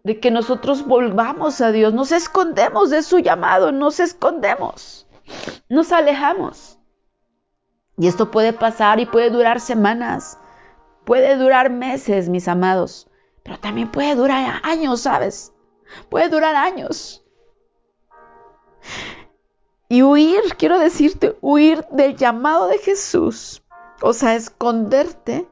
de 0.03 0.19
que 0.19 0.31
nosotros 0.33 0.85
volvamos 0.85 1.61
a 1.61 1.71
Dios, 1.71 1.95
nos 1.95 2.11
escondemos 2.11 2.91
de 2.91 3.03
su 3.03 3.21
llamado, 3.21 3.71
nos 3.71 4.01
escondemos, 4.01 5.07
nos 5.69 5.93
alejamos. 5.93 6.81
Y 7.97 8.09
esto 8.09 8.31
puede 8.33 8.53
pasar 8.53 8.99
y 8.99 9.07
puede 9.07 9.31
durar 9.31 9.61
semanas, 9.61 10.39
puede 11.05 11.37
durar 11.37 11.71
meses, 11.71 12.29
mis 12.29 12.49
amados, 12.49 13.09
pero 13.45 13.61
también 13.61 13.93
puede 13.93 14.17
durar 14.17 14.61
años, 14.65 15.03
¿sabes? 15.03 15.52
Puede 16.09 16.29
durar 16.29 16.55
años. 16.55 17.25
Y 19.89 20.03
huir, 20.03 20.41
quiero 20.57 20.79
decirte, 20.79 21.37
huir 21.43 21.85
del 21.91 22.17
llamado 22.17 22.67
de 22.69 22.79
Jesús, 22.79 23.63
o 24.01 24.15
sea, 24.15 24.35
esconderte, 24.35 25.47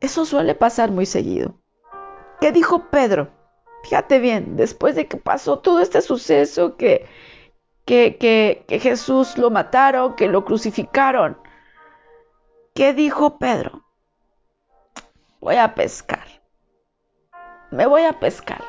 eso 0.00 0.24
suele 0.24 0.54
pasar 0.54 0.90
muy 0.90 1.04
seguido. 1.04 1.60
¿Qué 2.40 2.50
dijo 2.52 2.88
Pedro? 2.90 3.30
Fíjate 3.82 4.18
bien, 4.18 4.56
después 4.56 4.94
de 4.94 5.06
que 5.06 5.18
pasó 5.18 5.58
todo 5.58 5.80
este 5.80 6.00
suceso, 6.00 6.76
que, 6.76 7.06
que, 7.84 8.16
que, 8.16 8.64
que 8.66 8.78
Jesús 8.80 9.36
lo 9.36 9.50
mataron, 9.50 10.16
que 10.16 10.28
lo 10.28 10.44
crucificaron, 10.44 11.38
¿qué 12.74 12.94
dijo 12.94 13.38
Pedro? 13.38 13.84
Voy 15.40 15.56
a 15.56 15.74
pescar 15.74 16.37
me 17.70 17.86
voy 17.86 18.02
a 18.02 18.18
pescar. 18.18 18.62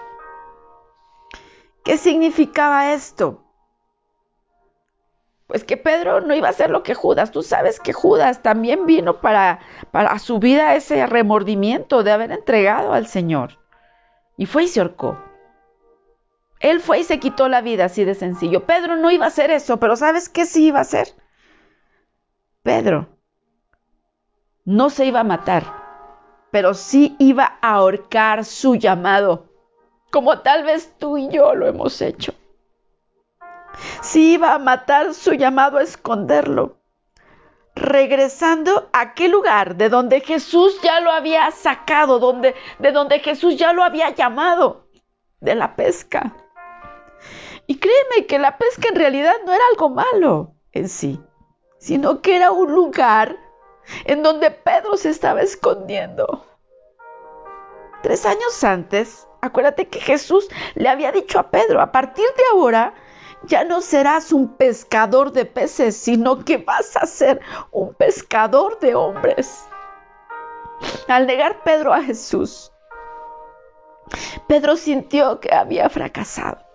¿Qué 1.83 1.97
significaba 1.97 2.93
esto? 2.93 3.43
Pues 5.47 5.63
que 5.63 5.77
Pedro 5.77 6.21
no 6.21 6.35
iba 6.35 6.47
a 6.47 6.51
hacer 6.51 6.69
lo 6.69 6.83
que 6.83 6.93
Judas. 6.93 7.31
Tú 7.31 7.41
sabes 7.41 7.79
que 7.79 7.93
Judas 7.93 8.43
también 8.43 8.85
vino 8.85 9.19
para, 9.21 9.59
para 9.91 10.19
su 10.19 10.37
vida 10.37 10.75
ese 10.75 11.07
remordimiento 11.07 12.03
de 12.03 12.11
haber 12.11 12.31
entregado 12.31 12.93
al 12.93 13.07
Señor. 13.07 13.57
Y 14.37 14.45
fue 14.45 14.65
y 14.65 14.67
se 14.67 14.79
ahorcó. 14.79 15.17
Él 16.59 16.81
fue 16.81 16.99
y 16.99 17.03
se 17.03 17.19
quitó 17.19 17.47
la 17.47 17.61
vida 17.61 17.85
así 17.85 18.03
de 18.03 18.13
sencillo. 18.13 18.65
Pedro 18.65 18.97
no 18.97 19.09
iba 19.09 19.25
a 19.25 19.29
hacer 19.29 19.49
eso, 19.49 19.79
pero 19.79 19.95
¿sabes 19.95 20.29
qué 20.29 20.45
sí 20.45 20.67
iba 20.67 20.79
a 20.79 20.83
hacer? 20.83 21.07
Pedro 22.61 23.07
no 24.65 24.91
se 24.91 25.05
iba 25.05 25.21
a 25.21 25.23
matar 25.23 25.78
pero 26.51 26.73
sí 26.73 27.15
iba 27.19 27.57
a 27.61 27.75
ahorcar 27.75 28.45
su 28.45 28.75
llamado, 28.75 29.45
como 30.11 30.39
tal 30.39 30.63
vez 30.63 30.93
tú 30.97 31.17
y 31.17 31.29
yo 31.29 31.53
lo 31.55 31.67
hemos 31.67 32.01
hecho. 32.01 32.33
Sí 34.01 34.33
iba 34.33 34.53
a 34.53 34.59
matar 34.59 35.13
su 35.13 35.33
llamado 35.33 35.77
a 35.77 35.83
esconderlo, 35.83 36.77
regresando 37.75 38.89
a 38.91 39.01
aquel 39.01 39.31
lugar 39.31 39.75
de 39.75 39.89
donde 39.89 40.21
Jesús 40.21 40.79
ya 40.81 40.99
lo 40.99 41.11
había 41.11 41.49
sacado, 41.51 42.19
de 42.79 42.91
donde 42.91 43.19
Jesús 43.19 43.57
ya 43.57 43.73
lo 43.73 43.83
había 43.83 44.09
llamado, 44.09 44.87
de 45.39 45.55
la 45.55 45.75
pesca. 45.75 46.35
Y 47.67 47.77
créeme 47.77 48.25
que 48.25 48.39
la 48.39 48.57
pesca 48.57 48.89
en 48.89 48.95
realidad 48.95 49.35
no 49.45 49.53
era 49.53 49.63
algo 49.71 49.89
malo 49.89 50.55
en 50.71 50.89
sí, 50.89 51.19
sino 51.77 52.21
que 52.21 52.35
era 52.35 52.51
un 52.51 52.73
lugar 52.73 53.37
en 54.05 54.23
donde 54.23 54.51
Pedro 54.51 54.97
se 54.97 55.09
estaba 55.09 55.41
escondiendo. 55.41 56.45
Tres 58.01 58.25
años 58.25 58.63
antes, 58.63 59.27
acuérdate 59.41 59.87
que 59.87 59.99
Jesús 59.99 60.47
le 60.75 60.89
había 60.89 61.11
dicho 61.11 61.39
a 61.39 61.51
Pedro, 61.51 61.81
a 61.81 61.91
partir 61.91 62.25
de 62.37 62.43
ahora, 62.53 62.93
ya 63.43 63.63
no 63.63 63.81
serás 63.81 64.31
un 64.31 64.55
pescador 64.55 65.31
de 65.31 65.45
peces, 65.45 65.95
sino 65.97 66.43
que 66.43 66.57
vas 66.57 66.95
a 66.97 67.05
ser 67.05 67.41
un 67.71 67.93
pescador 67.93 68.79
de 68.79 68.95
hombres. 68.95 69.65
Al 71.07 71.27
negar 71.27 71.63
Pedro 71.63 71.93
a 71.93 72.01
Jesús, 72.01 72.71
Pedro 74.47 74.75
sintió 74.77 75.39
que 75.39 75.53
había 75.53 75.89
fracasado. 75.89 76.65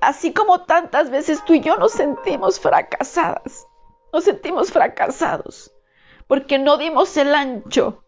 Así 0.00 0.32
como 0.32 0.64
tantas 0.64 1.10
veces 1.10 1.44
tú 1.44 1.54
y 1.54 1.60
yo 1.60 1.76
nos 1.76 1.92
sentimos 1.92 2.58
fracasadas, 2.58 3.66
nos 4.12 4.24
sentimos 4.24 4.70
fracasados, 4.70 5.72
porque 6.26 6.58
no 6.58 6.76
dimos 6.76 7.16
el 7.16 7.34
ancho, 7.34 8.04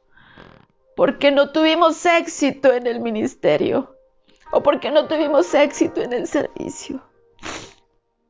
porque 0.97 1.31
no 1.31 1.51
tuvimos 1.51 2.05
éxito 2.07 2.73
en 2.73 2.87
el 2.87 3.01
ministerio, 3.01 3.97
o 4.53 4.63
porque 4.63 4.91
no 4.91 5.09
tuvimos 5.09 5.53
éxito 5.55 6.03
en 6.03 6.13
el 6.13 6.27
servicio, 6.27 7.03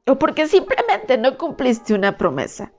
o 0.07 0.19
porque 0.19 0.47
simplemente 0.47 1.19
no 1.19 1.37
cumpliste 1.37 1.95
una 1.95 2.17
promesa. 2.17 2.73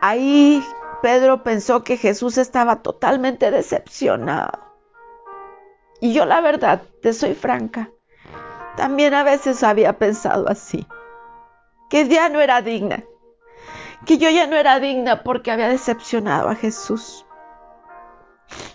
Ahí 0.00 0.64
Pedro 1.02 1.42
pensó 1.42 1.82
que 1.82 1.96
Jesús 1.96 2.38
estaba 2.38 2.82
totalmente 2.82 3.50
decepcionado. 3.50 4.58
Y 6.00 6.14
yo 6.14 6.24
la 6.24 6.40
verdad, 6.40 6.82
te 7.02 7.12
soy 7.12 7.34
franca, 7.34 7.90
también 8.76 9.12
a 9.12 9.22
veces 9.22 9.62
había 9.62 9.98
pensado 9.98 10.48
así, 10.48 10.86
que 11.90 12.08
ya 12.08 12.28
no 12.28 12.40
era 12.40 12.62
digna, 12.62 13.04
que 14.06 14.16
yo 14.16 14.30
ya 14.30 14.46
no 14.46 14.56
era 14.56 14.80
digna 14.80 15.22
porque 15.22 15.50
había 15.50 15.68
decepcionado 15.68 16.48
a 16.48 16.54
Jesús. 16.54 17.26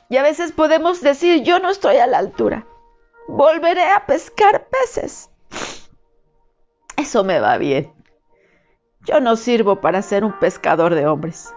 Y 0.10 0.18
a 0.18 0.24
veces 0.24 0.52
podemos 0.52 1.02
decir, 1.02 1.44
yo 1.44 1.60
no 1.60 1.70
estoy 1.70 1.98
a 1.98 2.08
la 2.08 2.20
altura, 2.20 2.68
volveré 3.28 3.90
a 3.90 4.06
pescar 4.06 4.68
peces. 4.68 5.32
Eso 6.98 7.24
me 7.24 7.40
va 7.40 7.58
bien. 7.58 7.92
Yo 9.02 9.20
no 9.20 9.36
sirvo 9.36 9.82
para 9.82 10.02
ser 10.02 10.24
un 10.24 10.38
pescador 10.40 10.94
de 10.96 11.08
hombres. 11.08 11.54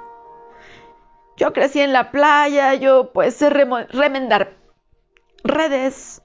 Yo 1.37 1.53
crecí 1.53 1.81
en 1.81 1.93
la 1.93 2.11
playa, 2.11 2.75
yo 2.75 3.13
pues 3.13 3.37
sé 3.37 3.49
remendar 3.51 4.57
redes, 5.45 6.23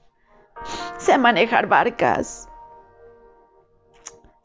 sé 0.98 1.18
manejar 1.18 1.68
barcas, 1.68 2.48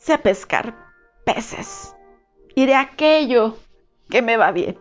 sé 0.10 0.18
pescar 0.18 0.76
peces 1.24 1.96
y 2.56 2.66
de 2.66 2.74
aquello 2.74 3.56
que 4.10 4.24
me 4.24 4.38
va 4.38 4.52
bien. 4.52 4.80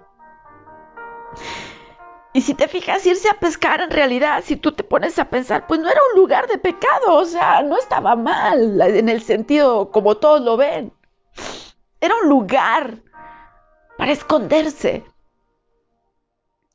Y 2.32 2.40
si 2.40 2.54
te 2.54 2.66
fijas, 2.66 3.04
irse 3.04 3.28
a 3.28 3.38
pescar 3.38 3.82
en 3.82 3.90
realidad, 3.90 4.42
si 4.42 4.56
tú 4.56 4.72
te 4.72 4.84
pones 4.84 5.18
a 5.18 5.26
pensar, 5.26 5.66
pues 5.66 5.80
no 5.80 5.88
era 5.90 6.00
un 6.12 6.20
lugar 6.20 6.46
de 6.46 6.56
pecado, 6.56 7.14
o 7.14 7.24
sea, 7.26 7.62
no 7.62 7.76
estaba 7.76 8.16
mal 8.16 8.80
en 8.80 9.10
el 9.10 9.20
sentido 9.20 9.90
como 9.90 10.16
todos 10.16 10.40
lo 10.40 10.56
ven. 10.56 10.92
Era 12.00 12.14
un 12.22 12.28
lugar 12.30 13.02
para 13.98 14.12
esconderse. 14.12 15.04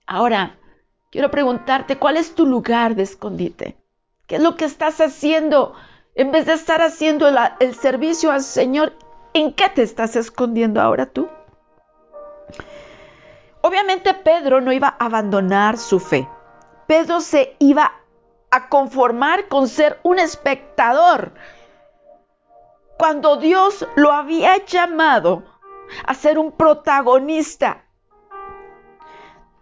Ahora, 0.05 0.59
quiero 1.09 1.31
preguntarte, 1.31 1.97
¿cuál 1.97 2.17
es 2.17 2.35
tu 2.35 2.45
lugar 2.45 2.93
de 2.93 3.03
escondite? 3.03 3.77
¿Qué 4.27 4.35
es 4.35 4.43
lo 4.43 4.55
que 4.55 4.65
estás 4.65 5.01
haciendo? 5.01 5.73
En 6.15 6.31
vez 6.31 6.45
de 6.45 6.53
estar 6.53 6.81
haciendo 6.81 7.27
el 7.59 7.75
servicio 7.75 8.31
al 8.31 8.43
Señor, 8.43 8.93
¿en 9.33 9.53
qué 9.53 9.69
te 9.69 9.81
estás 9.81 10.15
escondiendo 10.15 10.79
ahora 10.79 11.07
tú? 11.07 11.27
Obviamente 13.61 14.13
Pedro 14.13 14.61
no 14.61 14.71
iba 14.71 14.89
a 14.89 15.05
abandonar 15.05 15.77
su 15.77 15.99
fe. 15.99 16.27
Pedro 16.85 17.21
se 17.21 17.55
iba 17.59 17.93
a 18.51 18.69
conformar 18.69 19.47
con 19.47 19.67
ser 19.67 19.99
un 20.03 20.19
espectador. 20.19 21.33
Cuando 22.99 23.37
Dios 23.37 23.87
lo 23.95 24.11
había 24.11 24.63
llamado 24.65 25.41
a 26.05 26.13
ser 26.13 26.37
un 26.37 26.51
protagonista. 26.51 27.85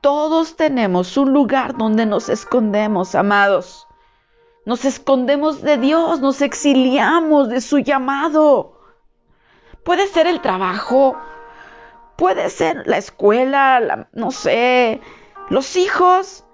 Todos 0.02 0.58
tenemos 0.58 1.16
un 1.16 1.32
lugar 1.32 1.78
donde 1.78 2.06
nos 2.06 2.28
escondemos, 2.28 3.16
amados. 3.16 3.88
Nos 4.66 4.86
escondemos 4.86 5.62
de 5.62 5.78
Dios, 5.78 6.20
nos 6.22 6.42
exiliamos 6.42 7.50
de 7.50 7.62
su 7.62 7.80
llamado. 7.80 8.80
Puede 9.84 10.08
ser 10.08 10.28
el 10.28 10.42
trabajo, 10.42 11.18
Puede 12.22 12.52
ser 12.52 12.86
la 12.86 13.00
escuela, 13.00 14.08
no 14.14 14.30
sé, 14.30 15.02
los 15.50 15.76
hijos, 15.76 16.46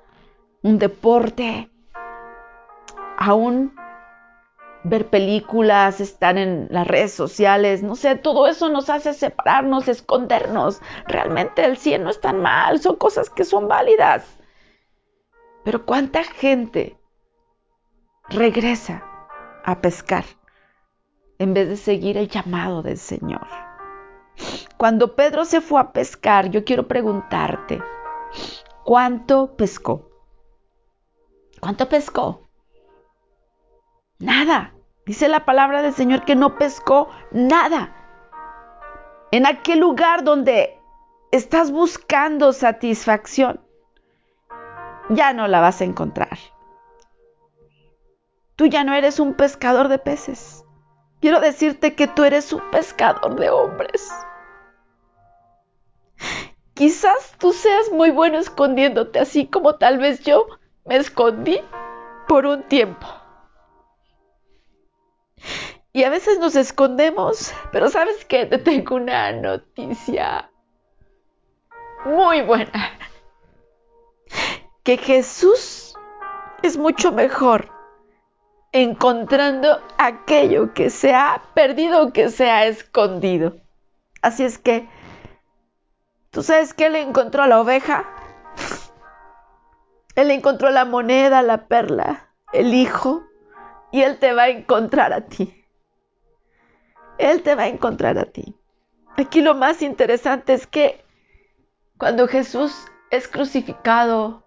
un 0.61 0.79
deporte, 0.79 1.69
aún 3.17 3.75
ver 4.85 5.09
películas, 5.09 5.99
estar 5.99 6.37
en 6.37 6.69
las 6.71 6.87
redes 6.87 7.11
sociales, 7.11 7.83
no 7.83 7.97
sé, 7.97 8.15
todo 8.15 8.47
eso 8.47 8.69
nos 8.69 8.89
hace 8.89 9.13
separarnos, 9.13 9.89
escondernos. 9.89 10.81
Realmente 11.05 11.65
el 11.65 11.75
cielo 11.75 12.05
no 12.05 12.11
es 12.11 12.21
tan 12.21 12.41
mal, 12.41 12.79
son 12.79 12.95
cosas 12.95 13.29
que 13.29 13.43
son 13.43 13.67
válidas. 13.67 14.25
Pero 15.65 15.85
¿cuánta 15.85 16.23
gente 16.23 16.97
regresa 18.29 19.03
a 19.63 19.79
pescar 19.81 20.25
en 21.39 21.53
vez 21.53 21.69
de 21.69 21.77
seguir 21.77 22.17
el 22.17 22.27
llamado 22.27 22.81
del 22.81 22.97
Señor? 22.97 23.47
Cuando 24.77 25.15
Pedro 25.15 25.45
se 25.45 25.61
fue 25.61 25.81
a 25.81 25.91
pescar, 25.91 26.49
yo 26.49 26.63
quiero 26.63 26.87
preguntarte, 26.87 27.81
¿cuánto 28.83 29.55
pescó? 29.55 30.09
¿Cuánto 31.59 31.89
pescó? 31.89 32.47
Nada. 34.19 34.73
Dice 35.05 35.29
la 35.29 35.45
palabra 35.45 35.81
del 35.81 35.93
Señor 35.93 36.25
que 36.25 36.35
no 36.35 36.57
pescó 36.57 37.09
nada. 37.31 37.95
En 39.31 39.45
aquel 39.45 39.79
lugar 39.79 40.23
donde 40.23 40.77
estás 41.31 41.71
buscando 41.71 42.53
satisfacción, 42.53 43.61
ya 45.09 45.33
no 45.33 45.47
la 45.47 45.61
vas 45.61 45.81
a 45.81 45.85
encontrar. 45.85 46.37
Tú 48.57 48.65
ya 48.65 48.83
no 48.83 48.95
eres 48.95 49.19
un 49.19 49.35
pescador 49.35 49.87
de 49.87 49.99
peces. 49.99 50.65
Quiero 51.21 51.39
decirte 51.39 51.93
que 51.93 52.07
tú 52.07 52.23
eres 52.23 52.51
un 52.51 52.71
pescador 52.71 53.35
de 53.39 53.51
hombres. 53.51 54.11
Quizás 56.73 57.35
tú 57.37 57.53
seas 57.53 57.91
muy 57.91 58.09
bueno 58.09 58.39
escondiéndote, 58.39 59.19
así 59.19 59.45
como 59.45 59.75
tal 59.75 59.99
vez 59.99 60.23
yo 60.23 60.47
me 60.85 60.95
escondí 60.95 61.61
por 62.27 62.47
un 62.47 62.63
tiempo. 62.63 63.05
Y 65.93 66.03
a 66.03 66.09
veces 66.09 66.39
nos 66.39 66.55
escondemos, 66.55 67.53
pero 67.71 67.89
sabes 67.89 68.25
que 68.25 68.47
te 68.47 68.57
tengo 68.57 68.95
una 68.95 69.31
noticia 69.33 70.49
muy 72.05 72.41
buena. 72.41 72.97
Que 74.83 74.97
Jesús 74.97 75.95
es 76.63 76.75
mucho 76.75 77.11
mejor 77.11 77.76
encontrando 78.81 79.81
aquello 79.97 80.73
que 80.73 80.89
se 80.89 81.13
ha 81.13 81.41
perdido 81.53 82.13
que 82.13 82.29
se 82.29 82.49
ha 82.51 82.65
escondido. 82.65 83.57
Así 84.21 84.43
es 84.43 84.57
que, 84.59 84.87
¿tú 86.31 86.43
sabes 86.43 86.73
que 86.73 86.85
él 86.85 86.95
encontró 86.95 87.45
la 87.47 87.59
oveja? 87.59 88.05
Él 90.15 90.31
encontró 90.31 90.69
la 90.69 90.85
moneda, 90.85 91.41
la 91.41 91.67
perla, 91.67 92.29
el 92.53 92.73
hijo, 92.73 93.23
y 93.91 94.01
él 94.01 94.19
te 94.19 94.33
va 94.33 94.43
a 94.43 94.49
encontrar 94.49 95.13
a 95.13 95.21
ti. 95.21 95.65
Él 97.17 97.41
te 97.41 97.55
va 97.55 97.63
a 97.63 97.67
encontrar 97.67 98.17
a 98.17 98.25
ti. 98.25 98.55
Aquí 99.15 99.41
lo 99.41 99.55
más 99.55 99.81
interesante 99.81 100.53
es 100.53 100.67
que 100.67 101.03
cuando 101.97 102.27
Jesús 102.27 102.85
es 103.09 103.27
crucificado, 103.27 104.43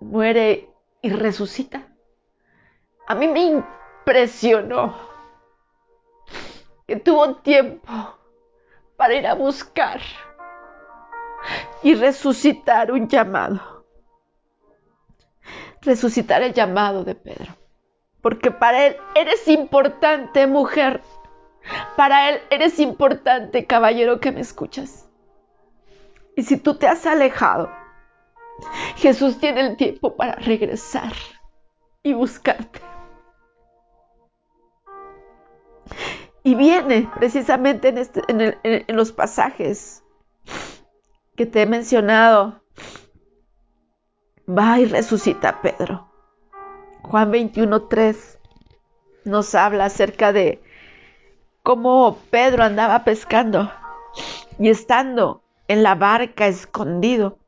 muere 0.00 0.68
y 1.00 1.10
resucita, 1.10 1.93
a 3.06 3.14
mí 3.14 3.28
me 3.28 3.40
impresionó 3.40 4.96
que 6.86 6.96
tuvo 6.96 7.36
tiempo 7.36 7.92
para 8.96 9.14
ir 9.14 9.26
a 9.26 9.34
buscar 9.34 10.00
y 11.82 11.94
resucitar 11.94 12.92
un 12.92 13.08
llamado. 13.08 13.84
Resucitar 15.82 16.42
el 16.42 16.54
llamado 16.54 17.04
de 17.04 17.14
Pedro. 17.14 17.54
Porque 18.22 18.50
para 18.50 18.86
él 18.86 18.96
eres 19.14 19.46
importante, 19.48 20.46
mujer. 20.46 21.02
Para 21.96 22.30
él 22.30 22.40
eres 22.50 22.78
importante, 22.78 23.66
caballero 23.66 24.20
que 24.20 24.32
me 24.32 24.40
escuchas. 24.40 25.06
Y 26.36 26.42
si 26.42 26.56
tú 26.56 26.76
te 26.76 26.88
has 26.88 27.04
alejado, 27.04 27.70
Jesús 28.96 29.38
tiene 29.38 29.60
el 29.60 29.76
tiempo 29.76 30.16
para 30.16 30.36
regresar 30.36 31.12
y 32.02 32.14
buscarte. 32.14 32.93
Y 36.42 36.54
viene 36.54 37.10
precisamente 37.16 37.88
en, 37.88 37.98
este, 37.98 38.22
en, 38.28 38.96
los 38.96 39.12
pasajes 39.12 40.04
que 41.36 41.46
te 41.46 41.62
he 41.62 41.66
mencionado. 41.66 42.62
Va 44.46 44.78
y 44.78 44.84
resucita 44.84 45.48
a 45.48 45.62
Pedro. 45.62 46.12
Juan 47.02 47.32
21.3 47.32 48.38
nos 49.24 49.54
habla 49.54 49.86
acerca 49.86 50.34
de 50.34 50.62
cómo 51.62 52.18
Pedro 52.30 52.62
andaba 52.62 53.04
pescando 53.04 53.72
y 54.58 54.68
estando 54.68 55.42
en 55.66 55.82
la 55.82 55.94
barca 55.94 56.46
escondido. 56.46 57.38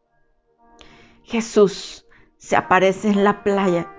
Jesús 1.22 2.06
se 2.38 2.56
aparece 2.56 3.08
en 3.08 3.24
la 3.24 3.42
playa 3.42 3.92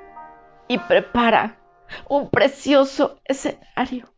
y 0.67 0.79
prepara 0.79 1.59
un 2.09 2.29
precioso 2.31 3.19
escenario 3.25 4.11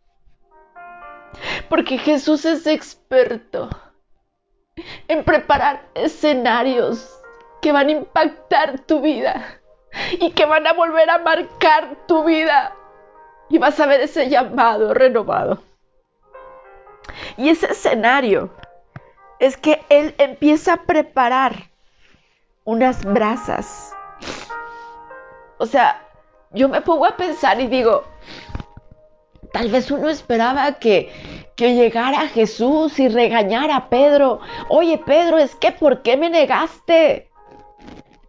porque 1.69 1.97
Jesús 1.97 2.45
es 2.45 2.67
experto 2.67 3.69
en 5.07 5.23
preparar 5.23 5.87
escenarios 5.93 7.19
que 7.61 7.71
van 7.71 7.87
a 7.87 7.91
impactar 7.91 8.79
tu 8.79 9.01
vida 9.01 9.59
y 10.19 10.31
que 10.31 10.45
van 10.45 10.67
a 10.67 10.73
volver 10.73 11.09
a 11.09 11.19
marcar 11.19 11.95
tu 12.07 12.23
vida. 12.23 12.75
Y 13.49 13.57
vas 13.57 13.79
a 13.79 13.87
ver 13.87 14.01
ese 14.01 14.29
llamado 14.29 14.93
renovado. 14.93 15.63
Y 17.37 17.49
ese 17.49 17.71
escenario 17.71 18.51
es 19.39 19.57
que 19.57 19.83
Él 19.89 20.13
empieza 20.19 20.73
a 20.73 20.83
preparar 20.83 21.69
unas 22.63 23.03
brasas. 23.03 23.95
O 25.57 25.65
sea, 25.65 26.05
yo 26.51 26.69
me 26.69 26.81
pongo 26.81 27.05
a 27.05 27.17
pensar 27.17 27.59
y 27.59 27.67
digo, 27.67 28.03
Tal 29.51 29.69
vez 29.69 29.89
uno 29.91 30.09
esperaba 30.09 30.73
que, 30.73 31.11
que 31.55 31.73
llegara 31.73 32.27
Jesús 32.27 32.99
y 32.99 33.07
regañara 33.07 33.75
a 33.75 33.89
Pedro. 33.89 34.39
Oye, 34.69 34.97
Pedro, 34.97 35.37
es 35.37 35.55
que 35.55 35.71
¿por 35.71 36.01
qué 36.01 36.17
me 36.17 36.29
negaste? 36.29 37.29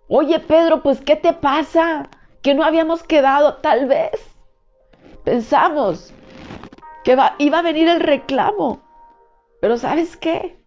Oye, 0.09 0.41
Pedro, 0.41 0.83
pues 0.83 1.01
¿qué 1.01 1.17
te 1.17 1.33
pasa? 1.33 2.09
Que 2.43 2.55
no 2.55 2.65
habíamos 2.65 3.03
quedado, 3.03 3.57
tal 3.57 3.87
vez. 3.87 4.13
Pensamos 5.25 6.13
que 7.05 7.17
iba 7.39 7.59
a 7.59 7.63
venir 7.63 7.89
el 7.89 8.01
reclamo. 8.01 8.81
Pero 9.61 9.77
¿sabes 9.77 10.17
qué? 10.17 10.59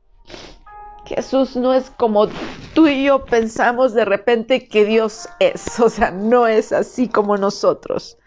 Jesús 1.05 1.55
no 1.55 1.73
es 1.73 1.89
como 1.89 2.27
tú 2.73 2.87
y 2.87 3.03
yo 3.03 3.25
pensamos 3.25 3.93
de 3.93 4.05
repente 4.05 4.67
que 4.67 4.85
Dios 4.85 5.27
es. 5.39 5.79
O 5.79 5.89
sea, 5.89 6.11
no 6.11 6.47
es 6.47 6.71
así 6.71 7.09
como 7.09 7.37
nosotros. 7.37 8.17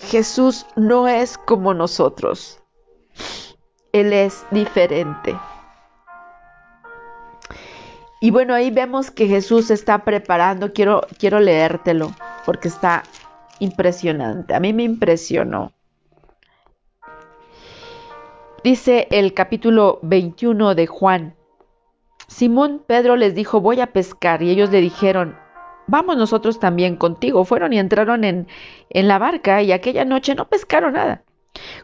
Jesús 0.00 0.66
no 0.76 1.08
es 1.08 1.38
como 1.38 1.74
nosotros. 1.74 2.60
Él 3.92 4.12
es 4.12 4.44
diferente. 4.50 5.36
Y 8.20 8.30
bueno, 8.30 8.54
ahí 8.54 8.70
vemos 8.70 9.10
que 9.10 9.26
Jesús 9.26 9.70
está 9.70 10.04
preparando, 10.04 10.72
quiero, 10.72 11.02
quiero 11.18 11.40
leértelo 11.40 12.14
porque 12.46 12.68
está 12.68 13.02
impresionante. 13.58 14.54
A 14.54 14.60
mí 14.60 14.72
me 14.72 14.82
impresionó. 14.82 15.72
Dice 18.64 19.08
el 19.10 19.34
capítulo 19.34 19.98
21 20.02 20.74
de 20.74 20.86
Juan. 20.86 21.36
Simón 22.26 22.82
Pedro 22.86 23.16
les 23.16 23.34
dijo, 23.34 23.60
voy 23.60 23.80
a 23.80 23.92
pescar. 23.92 24.42
Y 24.42 24.50
ellos 24.50 24.70
le 24.70 24.80
dijeron, 24.80 25.36
vamos 25.86 26.16
nosotros 26.16 26.58
también 26.58 26.96
contigo. 26.96 27.44
Fueron 27.44 27.72
y 27.72 27.78
entraron 27.78 28.24
en, 28.24 28.48
en 28.90 29.08
la 29.08 29.18
barca 29.18 29.62
y 29.62 29.72
aquella 29.72 30.04
noche 30.04 30.34
no 30.34 30.48
pescaron 30.48 30.94
nada. 30.94 31.22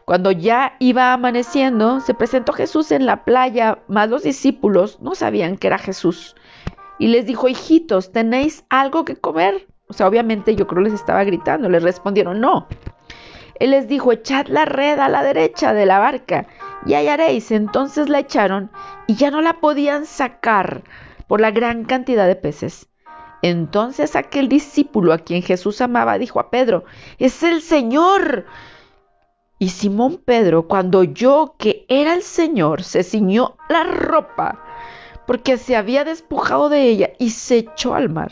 Cuando 0.05 0.31
ya 0.31 0.75
iba 0.79 1.13
amaneciendo, 1.13 2.01
se 2.01 2.13
presentó 2.13 2.53
Jesús 2.53 2.91
en 2.91 3.05
la 3.05 3.23
playa, 3.23 3.79
mas 3.87 4.09
los 4.09 4.23
discípulos 4.23 4.99
no 5.01 5.15
sabían 5.15 5.57
que 5.57 5.67
era 5.67 5.77
Jesús. 5.77 6.35
Y 6.99 7.07
les 7.07 7.25
dijo, 7.25 7.47
hijitos, 7.47 8.11
¿tenéis 8.11 8.65
algo 8.69 9.05
que 9.05 9.15
comer? 9.15 9.67
O 9.87 9.93
sea, 9.93 10.07
obviamente 10.07 10.55
yo 10.55 10.67
creo 10.67 10.81
les 10.81 10.93
estaba 10.93 11.23
gritando. 11.23 11.69
Les 11.69 11.83
respondieron, 11.83 12.39
no. 12.39 12.67
Él 13.59 13.71
les 13.71 13.87
dijo, 13.87 14.11
echad 14.11 14.47
la 14.47 14.65
red 14.65 14.99
a 14.99 15.09
la 15.09 15.23
derecha 15.23 15.73
de 15.73 15.85
la 15.85 15.99
barca 15.99 16.47
y 16.85 16.93
hallaréis. 16.93 17.51
Entonces 17.51 18.09
la 18.09 18.19
echaron 18.19 18.71
y 19.07 19.15
ya 19.15 19.31
no 19.31 19.41
la 19.41 19.59
podían 19.59 20.05
sacar 20.05 20.83
por 21.27 21.39
la 21.39 21.51
gran 21.51 21.85
cantidad 21.85 22.27
de 22.27 22.35
peces. 22.35 22.90
Entonces 23.41 24.15
aquel 24.15 24.47
discípulo 24.47 25.13
a 25.13 25.17
quien 25.19 25.41
Jesús 25.41 25.81
amaba 25.81 26.17
dijo 26.17 26.39
a 26.39 26.49
Pedro, 26.49 26.83
es 27.17 27.41
el 27.43 27.61
Señor. 27.61 28.45
Y 29.57 29.69
Simón 29.69 30.17
Pedro, 30.23 30.67
cuando 30.67 30.99
oyó 30.99 31.55
que 31.57 31.85
era 31.87 32.13
el 32.13 32.23
Señor, 32.23 32.83
se 32.83 33.03
ciñó 33.03 33.57
la 33.69 33.83
ropa 33.83 34.63
porque 35.25 35.57
se 35.57 35.75
había 35.75 36.03
despojado 36.03 36.69
de 36.69 36.83
ella 36.83 37.11
y 37.19 37.29
se 37.29 37.57
echó 37.57 37.93
al 37.93 38.09
mar. 38.09 38.31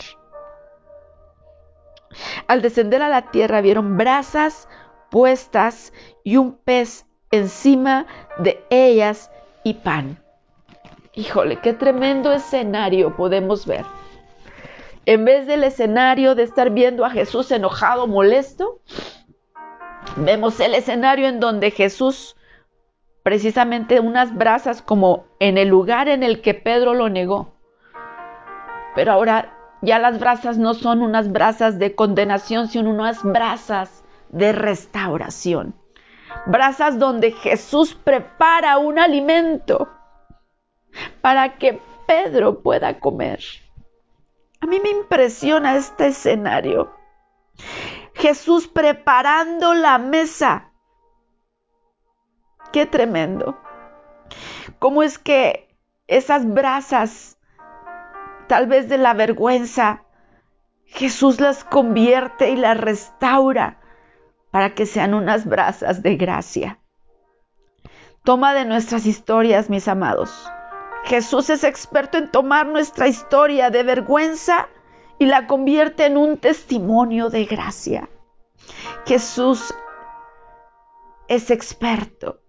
Al 2.48 2.62
descender 2.62 3.02
a 3.02 3.10
la 3.10 3.30
tierra 3.30 3.62
vieron 3.62 3.98
brasas 3.98 4.68
puestas 5.12 5.94
y 6.24 6.38
un 6.38 6.54
pez 6.54 7.06
encima 7.32 8.08
de 8.40 8.64
ellas 8.70 9.32
y 9.64 9.76
pan. 9.76 10.22
Híjole, 11.14 11.60
qué 11.62 11.74
tremendo 11.74 12.32
escenario 12.32 13.16
podemos 13.16 13.66
ver 13.66 13.86
en 15.10 15.26
vez 15.26 15.48
del 15.48 15.64
escenario 15.64 16.36
de 16.36 16.44
estar 16.44 16.70
viendo 16.70 17.04
a 17.04 17.10
Jesús 17.10 17.50
enojado, 17.50 18.06
molesto, 18.06 18.80
vemos 20.18 20.60
el 20.60 20.76
escenario 20.76 21.28
en 21.28 21.40
donde 21.40 21.72
Jesús, 21.72 22.36
precisamente 23.24 24.00
unas 24.02 24.38
brasas 24.38 24.84
como 24.84 25.26
en 25.40 25.58
el 25.58 25.68
lugar 25.68 26.10
en 26.10 26.22
el 26.22 26.42
que 26.42 26.54
Pedro 26.54 26.94
lo 26.94 27.10
negó. 27.10 27.56
Pero 28.94 29.14
ahora 29.14 29.58
ya 29.82 29.98
las 29.98 30.20
brasas 30.20 30.60
no 30.60 30.76
son 30.76 31.02
unas 31.02 31.32
brasas 31.32 31.80
de 31.80 31.96
condenación, 31.96 32.68
sino 32.68 32.92
unas 32.92 33.24
brasas 33.24 34.04
de 34.30 34.52
restauración. 34.52 35.74
Brasas 36.46 37.00
donde 37.00 37.32
Jesús 37.32 37.96
prepara 37.96 38.78
un 38.78 39.00
alimento 39.00 39.90
para 41.22 41.58
que 41.58 41.82
Pedro 42.06 42.62
pueda 42.62 43.00
comer. 43.00 43.40
A 44.62 44.68
mí 44.68 44.80
me 44.80 44.90
impresiona 44.90 45.76
este 45.76 46.08
escenario. 46.08 46.94
Jesús 48.14 48.68
preparando 48.68 49.74
la 49.74 49.98
mesa. 49.98 50.72
Qué 52.72 52.86
tremendo. 52.86 53.58
¿Cómo 54.80 55.02
es 55.04 55.18
que 55.18 55.76
esas 56.08 56.46
brasas, 56.46 57.38
tal 58.48 58.68
vez 58.68 58.90
de 58.90 58.98
la 58.98 59.14
vergüenza, 59.14 60.04
Jesús 60.86 61.40
las 61.40 61.64
convierte 61.64 62.50
y 62.50 62.56
las 62.56 62.78
restaura 62.80 63.80
para 64.52 64.74
que 64.76 64.86
sean 64.86 65.14
unas 65.14 65.46
brasas 65.46 66.04
de 66.04 66.16
gracia? 66.16 66.80
Toma 68.24 68.54
de 68.54 68.66
nuestras 68.66 69.06
historias, 69.06 69.70
mis 69.70 69.88
amados 69.88 70.52
Jesús 71.06 71.50
es 71.50 71.64
experto 71.64 72.18
en 72.18 72.30
tomar 72.30 72.68
nuestra 72.68 73.08
historia 73.08 73.70
de 73.70 73.84
vergüenza 73.84 74.68
y 75.18 75.26
la 75.26 75.48
convierte 75.48 76.06
en 76.06 76.18
un 76.18 76.38
testimonio 76.38 77.30
de 77.30 77.46
gracia. 77.46 78.10
Jesús 79.06 79.74
es 81.28 81.52
experto 81.52 82.42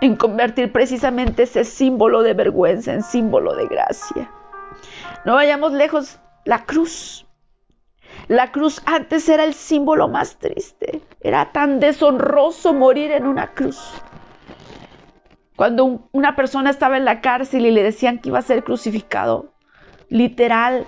en 0.00 0.16
convertir 0.16 0.72
precisamente 0.72 1.44
ese 1.44 1.64
símbolo 1.64 2.22
de 2.22 2.34
vergüenza 2.34 2.92
en 2.92 3.02
símbolo 3.02 3.54
de 3.54 3.66
gracia. 3.66 4.30
No 5.24 5.34
vayamos 5.34 5.72
lejos, 5.72 6.18
la 6.44 6.64
cruz. 6.64 7.26
La 8.28 8.52
cruz 8.52 8.82
antes 8.86 9.28
era 9.28 9.44
el 9.44 9.54
símbolo 9.54 10.08
más 10.08 10.38
triste. 10.38 11.02
Era 11.20 11.52
tan 11.52 11.80
deshonroso 11.80 12.74
morir 12.74 13.10
en 13.12 13.26
una 13.26 13.52
cruz. 13.54 13.80
Cuando 15.58 16.08
una 16.12 16.36
persona 16.36 16.70
estaba 16.70 16.98
en 16.98 17.04
la 17.04 17.20
cárcel 17.20 17.66
y 17.66 17.72
le 17.72 17.82
decían 17.82 18.20
que 18.20 18.28
iba 18.28 18.38
a 18.38 18.42
ser 18.42 18.62
crucificado, 18.62 19.54
literal, 20.08 20.86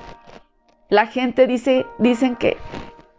la 0.89 1.07
gente 1.09 1.49
dice, 1.49 1.87
dicen 1.99 2.37
que, 2.37 2.57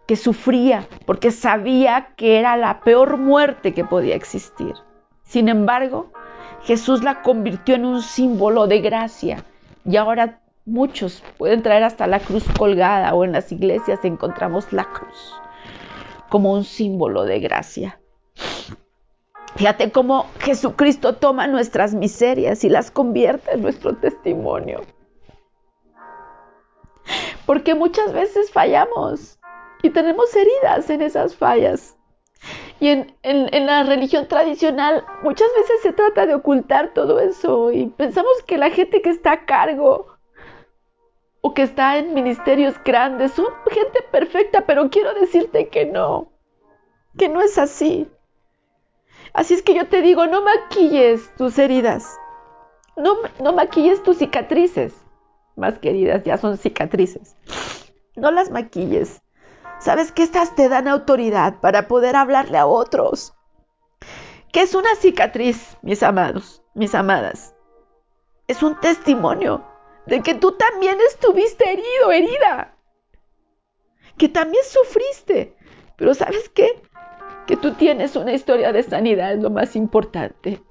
que 0.08 0.16
sufría 0.16 0.88
porque 1.06 1.30
sabía 1.30 2.14
que 2.16 2.40
era 2.40 2.56
la 2.56 2.80
peor 2.80 3.18
muerte 3.18 3.74
que 3.74 3.84
podía 3.84 4.16
existir. 4.16 4.76
Sin 5.24 5.50
embargo, 5.50 6.14
Jesús 6.64 7.04
la 7.04 7.22
convirtió 7.22 7.76
en 7.76 7.84
un 7.84 8.02
símbolo 8.02 8.68
de 8.68 8.80
gracia 8.80 9.44
Y 9.84 9.98
ahora 9.98 10.40
muchos 10.64 11.22
pueden 11.38 11.64
traer 11.64 11.84
hasta 11.84 12.08
la 12.08 12.22
cruz 12.22 12.46
colgada 12.58 13.14
o 13.14 13.26
en 13.26 13.34
las 13.34 13.52
iglesias 13.52 14.00
encontramos 14.06 14.72
la 14.72 14.86
cruz 14.86 15.36
como 16.30 16.54
un 16.54 16.64
símbolo 16.64 17.26
de 17.26 17.42
gracia. 17.42 18.01
Fíjate 19.62 19.91
cómo 19.91 20.26
Jesucristo 20.39 21.17
toma 21.17 21.45
nuestras 21.45 21.93
miserias 21.93 22.63
y 22.63 22.69
las 22.69 22.89
convierte 22.89 23.52
en 23.52 23.62
nuestro 23.62 23.95
testimonio. 23.95 24.82
Porque 27.45 27.76
muchas 27.76 28.12
veces 28.12 28.52
fallamos 28.52 29.38
y 29.84 29.91
tenemos 29.91 30.36
heridas 30.36 30.89
en 30.89 31.04
esas 31.04 31.36
fallas. 31.36 31.95
Y 32.80 32.88
en, 32.88 33.15
en, 33.21 33.65
la 33.67 33.84
religión 33.84 34.28
tradicional 34.28 35.06
muchas 35.21 35.50
veces 35.56 35.80
se 35.84 35.93
trata 35.93 36.26
de 36.26 36.34
ocultar 36.34 36.95
todo 36.95 37.19
eso 37.19 37.71
y 37.71 37.86
pensamos 37.86 38.41
que 38.47 38.58
la 38.58 38.71
gente 38.71 39.04
que 39.04 39.12
está 39.12 39.34
a 39.34 39.45
cargo 39.45 40.08
o 41.41 41.54
que 41.54 41.62
está 41.62 42.00
en 42.00 42.15
ministerios 42.15 42.74
grandes 42.84 43.34
son 43.34 43.45
gente 43.69 44.02
perfecta, 44.12 44.65
pero 44.65 44.89
quiero 44.89 45.13
decirte 45.13 45.69
que 45.69 45.86
no, 45.86 46.32
que 47.15 47.30
no 47.30 47.41
es 47.41 47.60
así. 47.60 48.10
Así 49.34 49.54
es 49.54 49.62
que 49.62 49.74
yo 49.74 49.88
te 49.88 50.02
digo, 50.02 50.28
no 50.28 50.41
maquilles 50.41 51.34
tus 51.36 51.58
heridas, 51.58 52.17
no, 52.98 53.15
no 53.41 53.54
maquilles 53.54 54.04
tus 54.04 54.17
cicatrices, 54.17 54.94
más 55.56 55.80
queridas, 55.80 56.24
ya 56.24 56.38
son 56.38 56.58
cicatrices. 56.58 57.36
No 58.15 58.32
las 58.32 58.50
maquilles. 58.50 59.22
¿Sabes 59.80 60.12
que 60.12 60.24
estas 60.24 60.56
te 60.56 60.70
dan 60.70 60.88
autoridad 60.88 61.60
para 61.62 61.88
poder 61.88 62.15
hablarle 62.15 62.58
a 62.58 62.65
otros? 62.65 63.34
¿Qué 64.52 64.62
es 64.62 64.76
una 64.76 64.96
cicatriz, 64.96 65.78
mis 65.82 66.04
amados, 66.04 66.62
mis 66.74 66.94
amadas? 66.94 67.56
Es 68.48 68.62
un 68.62 68.80
testimonio 68.80 69.65
de 70.06 70.22
que 70.22 70.36
tú 70.36 70.52
también 70.52 70.98
estuviste 71.08 71.72
herido, 71.72 72.12
herida, 72.12 72.76
que 74.17 74.28
también 74.28 74.63
sufriste. 74.65 75.56
Pero 75.96 76.13
¿sabes 76.13 76.50
qué? 76.50 76.82
Que 77.47 77.58
tú 77.58 77.73
tienes 77.73 78.15
una 78.15 78.34
historia 78.34 78.71
de 78.71 78.84
sanidad 78.84 79.34
es 79.34 79.41
lo 79.41 79.49
más 79.49 79.75
importante. 79.75 80.62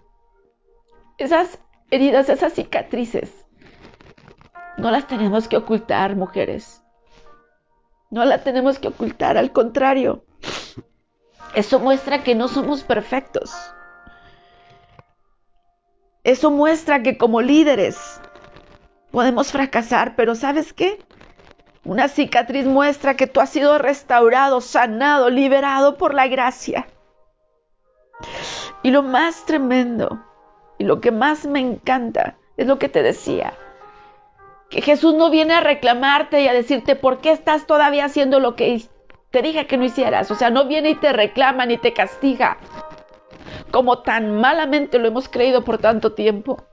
Esas 1.19 1.59
heridas, 1.91 2.29
esas 2.29 2.55
cicatrices, 2.55 3.45
no 4.79 4.91
las 4.91 5.07
tenemos 5.07 5.49
que 5.49 5.57
ocultar, 5.57 6.17
mujeres. 6.17 6.83
No 8.11 8.25
las 8.25 8.43
tenemos 8.45 8.79
que 8.79 8.89
ocultar, 8.89 9.37
al 9.37 9.53
contrario. 9.53 10.25
Eso 11.55 11.79
muestra 11.81 12.23
que 12.23 12.35
no 12.35 12.49
somos 12.49 12.83
perfectos. 12.83 13.53
Eso 16.25 16.51
muestra 16.51 17.03
que 17.03 17.19
como 17.19 17.41
líderes 17.41 18.21
Podemos 19.11 19.51
fracasar, 19.51 20.15
pero 20.15 20.35
¿sabes 20.35 20.73
qué? 20.73 20.99
Una 21.85 22.09
cicatriz 22.09 22.67
muestra 22.67 23.17
que 23.17 23.27
tú 23.27 23.41
has 23.41 23.51
sido 23.51 23.79
restaurado, 23.79 24.61
sanado, 24.61 25.31
liberado 25.31 25.97
por 25.97 26.15
la 26.15 26.29
gracia. 26.29 26.87
Y 28.83 28.91
lo 28.91 29.03
más 29.03 29.47
tremendo 29.47 30.23
y 30.79 30.85
lo 30.85 31.01
que 31.01 31.11
más 31.11 31.47
me 31.47 31.61
encanta 31.61 32.37
es 32.57 32.67
lo 32.67 32.79
que 32.79 32.89
te 32.89 33.03
decía, 33.03 33.55
que 34.69 34.83
Jesús 34.83 35.15
no 35.15 35.31
viene 35.31 35.55
a 35.55 35.61
reclamarte 35.61 36.43
y 36.43 36.49
a 36.49 36.53
decirte 36.53 36.97
por 36.97 37.19
qué 37.19 37.33
estás 37.33 37.67
todavía 37.67 38.05
haciendo 38.05 38.41
lo 38.41 38.57
que 38.57 38.83
te 39.31 39.43
dije 39.43 39.67
que 39.67 39.77
no 39.77 39.85
hicieras. 39.85 40.31
O 40.31 40.35
sea, 40.35 40.51
no 40.51 40.67
viene 40.67 40.91
y 40.91 40.95
te 40.95 41.13
reclama 41.13 41.67
ni 41.67 41.79
te 41.79 41.93
castiga, 41.93 42.59
como 43.71 44.01
tan 44.01 44.39
malamente 44.41 44.99
lo 44.99 45.09
hemos 45.09 45.29
creído 45.29 45.65
por 45.65 45.79
tanto 45.79 46.13
tiempo 46.13 46.65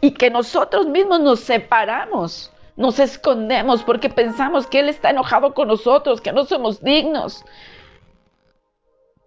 y 0.00 0.12
que 0.12 0.30
nosotros 0.30 0.86
mismos 0.86 1.20
nos 1.20 1.40
separamos, 1.40 2.52
nos 2.76 2.98
escondemos 2.98 3.84
porque 3.84 4.08
pensamos 4.08 4.66
que 4.66 4.80
Él 4.80 4.88
está 4.88 5.10
enojado 5.10 5.54
con 5.54 5.68
nosotros, 5.68 6.20
que 6.20 6.32
no 6.32 6.44
somos 6.44 6.82
dignos. 6.82 7.44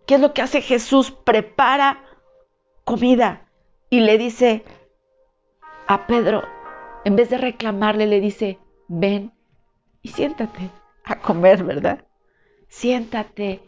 ¿Qué 0.06 0.16
es 0.16 0.22
lo 0.22 0.34
que 0.34 0.42
hace 0.42 0.62
Jesús? 0.62 1.12
Prepara 1.12 2.04
comida 2.84 3.48
y 3.90 4.02
le 4.02 4.18
dice 4.18 4.64
a 5.88 6.08
Pedro, 6.08 6.44
en 7.06 7.16
vez 7.16 7.30
de 7.30 7.38
reclamarle, 7.38 8.06
le 8.08 8.20
dice, 8.20 8.60
ven 8.88 9.34
y 10.02 10.10
siéntate 10.10 10.70
a 11.04 11.20
comer, 11.20 11.64
¿verdad? 11.64 12.06
Siéntate 12.68 13.62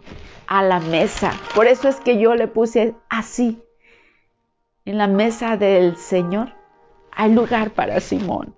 a 0.48 0.62
la 0.64 0.80
mesa. 0.80 1.32
Por 1.56 1.68
eso 1.68 1.88
es 1.88 1.98
que 1.98 2.20
yo 2.20 2.36
le 2.36 2.48
puse 2.48 2.96
así, 3.10 3.62
en 4.86 4.98
la 4.98 5.08
mesa 5.08 5.56
del 5.56 5.98
Señor 5.98 6.54
hay 7.12 7.34
lugar 7.34 7.72
para 7.72 8.00
Simón. 8.00 8.56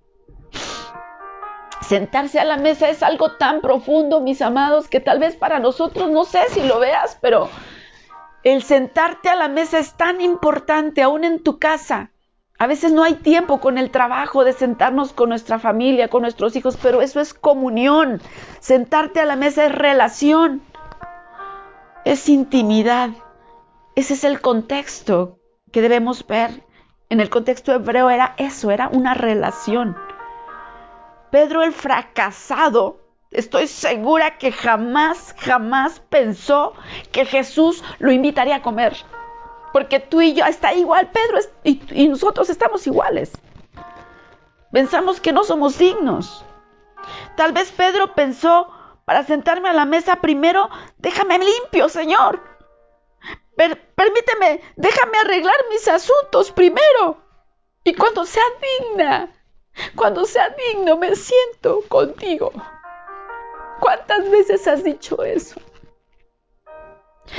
Sentarse 1.81 2.39
a 2.39 2.45
la 2.45 2.57
mesa 2.57 2.89
es 2.89 3.03
algo 3.03 3.33
tan 3.33 3.61
profundo, 3.61 4.21
mis 4.21 4.41
amados, 4.41 4.87
que 4.87 4.99
tal 4.99 5.19
vez 5.19 5.35
para 5.35 5.59
nosotros, 5.59 6.09
no 6.09 6.25
sé 6.25 6.41
si 6.49 6.63
lo 6.63 6.79
veas, 6.79 7.17
pero 7.21 7.49
el 8.43 8.63
sentarte 8.63 9.29
a 9.29 9.35
la 9.35 9.47
mesa 9.47 9.79
es 9.79 9.93
tan 9.93 10.21
importante 10.21 11.01
aún 11.01 11.23
en 11.23 11.43
tu 11.43 11.59
casa. 11.59 12.11
A 12.59 12.67
veces 12.67 12.93
no 12.93 13.03
hay 13.03 13.15
tiempo 13.15 13.59
con 13.59 13.77
el 13.77 13.89
trabajo 13.89 14.43
de 14.43 14.53
sentarnos 14.53 15.13
con 15.13 15.29
nuestra 15.29 15.57
familia, 15.57 16.09
con 16.09 16.21
nuestros 16.21 16.55
hijos, 16.55 16.77
pero 16.81 17.01
eso 17.01 17.19
es 17.19 17.33
comunión. 17.33 18.21
Sentarte 18.59 19.19
a 19.19 19.25
la 19.25 19.35
mesa 19.35 19.65
es 19.65 19.71
relación, 19.71 20.61
es 22.05 22.29
intimidad. 22.29 23.09
Ese 23.95 24.13
es 24.13 24.23
el 24.23 24.41
contexto 24.41 25.39
que 25.71 25.81
debemos 25.81 26.25
ver 26.27 26.63
en 27.11 27.19
el 27.19 27.29
contexto 27.29 27.73
hebreo 27.73 28.09
era 28.09 28.35
eso, 28.37 28.71
era 28.71 28.87
una 28.87 29.13
relación. 29.13 29.97
Pedro 31.31 31.63
el 31.63 31.73
fracasado, 31.73 32.99
estoy 33.31 33.67
segura 33.67 34.37
que 34.37 34.51
jamás, 34.51 35.35
jamás 35.39 35.99
pensó 36.09 36.73
que 37.11 37.25
Jesús 37.25 37.83
lo 37.99 38.11
invitaría 38.11 38.57
a 38.57 38.61
comer. 38.61 38.95
Porque 39.73 39.99
tú 39.99 40.21
y 40.21 40.33
yo 40.33 40.45
está 40.45 40.73
igual, 40.73 41.11
Pedro, 41.11 41.39
y, 41.63 42.07
nosotros 42.07 42.49
estamos 42.49 42.85
iguales. 42.87 43.31
Pensamos 44.71 45.21
que 45.21 45.31
no 45.31 45.43
somos 45.43 45.77
dignos. 45.77 46.45
Tal 47.37 47.53
vez 47.53 47.71
Pedro 47.71 48.13
pensó, 48.13 48.69
para 49.05 49.23
sentarme 49.23 49.69
a 49.69 49.73
la 49.73 49.85
mesa 49.85 50.17
primero, 50.17 50.69
déjame 50.97 51.39
limpio, 51.39 51.89
Señor 51.89 52.51
permíteme, 53.95 54.61
déjame 54.75 55.17
arreglar 55.19 55.55
mis 55.69 55.87
asuntos 55.87 56.51
primero. 56.51 57.17
Y 57.83 57.93
cuando 57.93 58.25
sea 58.25 58.43
digna, 58.79 59.40
cuando 59.95 60.25
sea 60.25 60.55
digno, 60.71 60.97
me 60.97 61.15
siento 61.15 61.81
contigo. 61.87 62.51
¿Cuántas 63.79 64.29
veces 64.29 64.67
has 64.67 64.83
dicho 64.83 65.23
eso? 65.23 65.59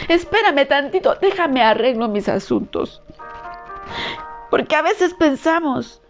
Espérame 0.08 0.66
tantito, 0.66 1.14
déjame 1.16 1.62
arreglo 1.62 2.08
mis 2.08 2.28
asuntos. 2.28 3.02
Porque 4.50 4.76
a 4.76 4.82
veces 4.82 5.14
pensamos 5.14 6.02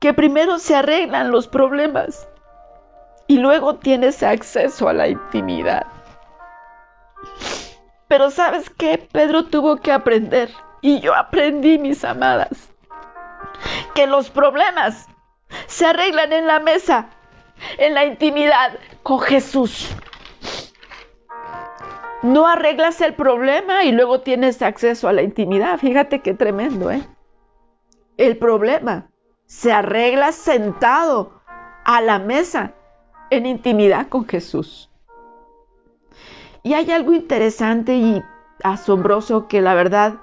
que 0.00 0.14
primero 0.14 0.58
se 0.58 0.74
arreglan 0.74 1.30
los 1.30 1.48
problemas 1.48 2.28
y 3.26 3.38
luego 3.38 3.76
tienes 3.76 4.22
acceso 4.22 4.88
a 4.88 4.92
la 4.92 5.08
intimidad. 5.08 5.86
Pero 8.08 8.30
sabes 8.30 8.70
qué? 8.70 8.98
Pedro 8.98 9.46
tuvo 9.46 9.76
que 9.76 9.92
aprender. 9.92 10.50
Y 10.82 11.00
yo 11.00 11.14
aprendí, 11.14 11.78
mis 11.78 12.04
amadas, 12.04 12.68
que 13.94 14.06
los 14.06 14.28
problemas 14.28 15.08
se 15.66 15.86
arreglan 15.86 16.32
en 16.32 16.46
la 16.46 16.60
mesa, 16.60 17.08
en 17.78 17.94
la 17.94 18.04
intimidad 18.04 18.78
con 19.02 19.20
Jesús. 19.20 19.94
No 22.22 22.46
arreglas 22.46 23.00
el 23.00 23.14
problema 23.14 23.84
y 23.84 23.92
luego 23.92 24.20
tienes 24.22 24.62
acceso 24.62 25.08
a 25.08 25.12
la 25.12 25.22
intimidad. 25.22 25.78
Fíjate 25.78 26.20
qué 26.20 26.32
tremendo, 26.32 26.90
¿eh? 26.90 27.06
El 28.16 28.38
problema 28.38 29.08
se 29.46 29.72
arregla 29.72 30.32
sentado 30.32 31.42
a 31.84 32.00
la 32.00 32.18
mesa 32.18 32.72
en 33.30 33.46
intimidad 33.46 34.08
con 34.08 34.26
Jesús. 34.26 34.90
Y 36.62 36.72
hay 36.72 36.90
algo 36.90 37.12
interesante 37.12 37.94
y 37.94 38.22
asombroso 38.62 39.48
que 39.48 39.60
la 39.60 39.74
verdad 39.74 40.14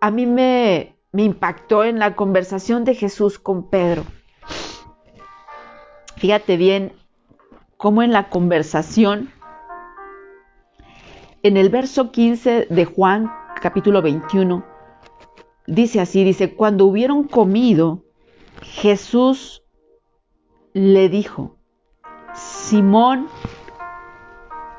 a 0.00 0.10
mí 0.10 0.26
me, 0.26 0.91
me 1.12 1.22
impactó 1.22 1.84
en 1.84 1.98
la 1.98 2.16
conversación 2.16 2.84
de 2.84 2.94
Jesús 2.94 3.38
con 3.38 3.68
Pedro. 3.68 4.04
Fíjate 6.16 6.56
bien 6.56 6.92
cómo 7.76 8.02
en 8.02 8.12
la 8.12 8.30
conversación, 8.30 9.30
en 11.42 11.56
el 11.56 11.68
verso 11.68 12.10
15 12.12 12.66
de 12.70 12.84
Juan 12.84 13.30
capítulo 13.60 14.00
21, 14.02 14.64
dice 15.66 16.00
así, 16.00 16.24
dice, 16.24 16.54
cuando 16.54 16.86
hubieron 16.86 17.24
comido, 17.24 18.04
Jesús 18.62 19.62
le 20.72 21.08
dijo, 21.08 21.56
Simón, 22.34 23.28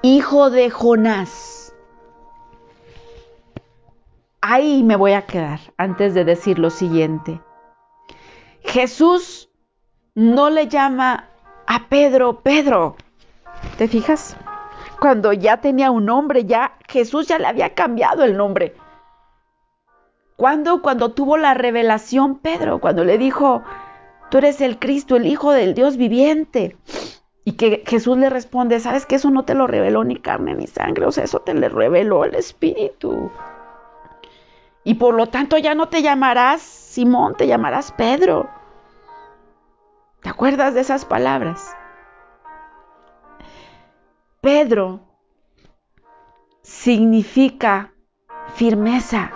hijo 0.01 0.49
de 0.49 0.69
Jonás. 0.69 1.62
Ahí 4.45 4.83
me 4.83 4.97
voy 4.97 5.13
a 5.13 5.25
quedar 5.25 5.61
antes 5.77 6.13
de 6.13 6.25
decir 6.25 6.59
lo 6.59 6.69
siguiente. 6.69 7.39
Jesús 8.59 9.49
no 10.15 10.49
le 10.49 10.67
llama 10.67 11.29
a 11.65 11.87
Pedro 11.87 12.41
Pedro. 12.41 12.97
¿Te 13.77 13.87
fijas? 13.87 14.35
Cuando 14.99 15.31
ya 15.31 15.61
tenía 15.61 15.91
un 15.91 16.07
nombre, 16.07 16.43
ya 16.43 16.77
Jesús 16.89 17.29
ya 17.29 17.39
le 17.39 17.47
había 17.47 17.73
cambiado 17.73 18.25
el 18.25 18.35
nombre. 18.35 18.75
¿Cuándo? 20.35 20.81
Cuando 20.81 21.13
tuvo 21.13 21.37
la 21.37 21.53
revelación 21.53 22.39
Pedro, 22.39 22.81
cuando 22.81 23.05
le 23.05 23.17
dijo, 23.17 23.63
tú 24.29 24.39
eres 24.39 24.59
el 24.59 24.77
Cristo, 24.77 25.15
el 25.15 25.25
Hijo 25.25 25.53
del 25.53 25.73
Dios 25.73 25.95
viviente. 25.95 26.75
Y 27.45 27.53
que 27.53 27.85
Jesús 27.87 28.17
le 28.17 28.29
responde, 28.29 28.81
¿sabes 28.81 29.05
que 29.05 29.15
eso 29.15 29.29
no 29.29 29.45
te 29.45 29.55
lo 29.55 29.67
reveló 29.67 30.03
ni 30.03 30.17
carne 30.17 30.53
ni 30.53 30.67
sangre? 30.67 31.05
O 31.05 31.13
sea, 31.13 31.23
eso 31.23 31.39
te 31.39 31.53
le 31.53 31.69
reveló 31.69 32.25
el 32.25 32.35
Espíritu. 32.35 33.31
Y 34.83 34.95
por 34.95 35.15
lo 35.15 35.27
tanto 35.27 35.57
ya 35.57 35.75
no 35.75 35.87
te 35.87 36.01
llamarás 36.01 36.61
Simón, 36.61 37.35
te 37.35 37.47
llamarás 37.47 37.91
Pedro. 37.91 38.49
¿Te 40.21 40.29
acuerdas 40.29 40.73
de 40.73 40.81
esas 40.81 41.05
palabras? 41.05 41.75
Pedro 44.41 44.99
significa 46.61 47.93
firmeza, 48.55 49.31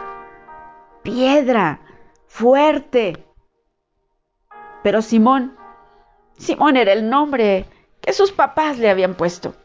piedra, 1.02 1.82
fuerte. 2.26 3.26
Pero 4.84 5.02
Simón, 5.02 5.58
Simón 6.38 6.78
era 6.78 6.94
el 6.94 7.10
nombre 7.10 7.66
que 8.02 8.14
sus 8.14 8.32
papás 8.32 8.78
le 8.78 8.90
habían 8.90 9.16
puesto. 9.16 9.56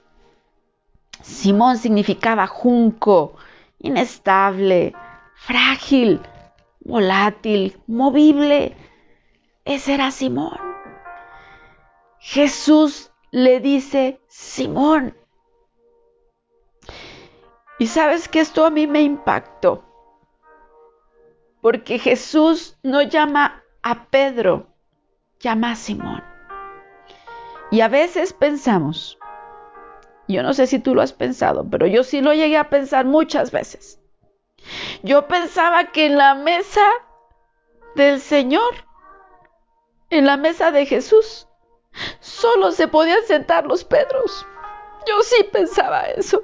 Simón 1.22 1.78
significaba 1.78 2.46
junco, 2.46 3.34
inestable, 3.78 4.94
frágil, 5.46 6.20
volátil, 6.80 7.80
movible. 7.86 8.76
Ese 9.64 9.94
era 9.94 10.10
Simón. 10.10 10.58
Jesús 12.18 13.10
le 13.30 13.60
dice, 13.60 14.20
Simón. 14.28 15.16
Y 17.78 17.88
sabes 17.88 18.28
que 18.28 18.40
esto 18.40 18.64
a 18.64 18.70
mí 18.70 18.86
me 18.86 19.02
impactó, 19.02 19.84
porque 21.60 21.98
Jesús 21.98 22.78
no 22.82 23.02
llama 23.02 23.64
a 23.82 24.06
Pedro, 24.06 24.68
llama 25.40 25.72
a 25.72 25.76
Simón. 25.76 26.22
Y 27.72 27.80
a 27.80 27.88
veces 27.88 28.32
pensamos, 28.32 29.18
yo 30.28 30.44
no 30.44 30.52
sé 30.52 30.68
si 30.68 30.78
tú 30.78 30.94
lo 30.94 31.02
has 31.02 31.12
pensado, 31.12 31.68
pero 31.68 31.86
yo 31.86 32.04
sí 32.04 32.20
lo 32.20 32.32
llegué 32.34 32.56
a 32.56 32.70
pensar 32.70 33.06
muchas 33.06 33.50
veces. 33.50 34.01
Yo 35.02 35.26
pensaba 35.26 35.92
que 35.92 36.06
en 36.06 36.16
la 36.16 36.34
mesa 36.34 36.86
del 37.94 38.20
Señor, 38.20 38.86
en 40.10 40.26
la 40.26 40.36
mesa 40.36 40.70
de 40.70 40.86
Jesús, 40.86 41.48
solo 42.20 42.72
se 42.72 42.88
podían 42.88 43.22
sentar 43.26 43.66
los 43.66 43.84
Pedros. 43.84 44.46
Yo 45.06 45.22
sí 45.22 45.44
pensaba 45.52 46.02
eso. 46.02 46.42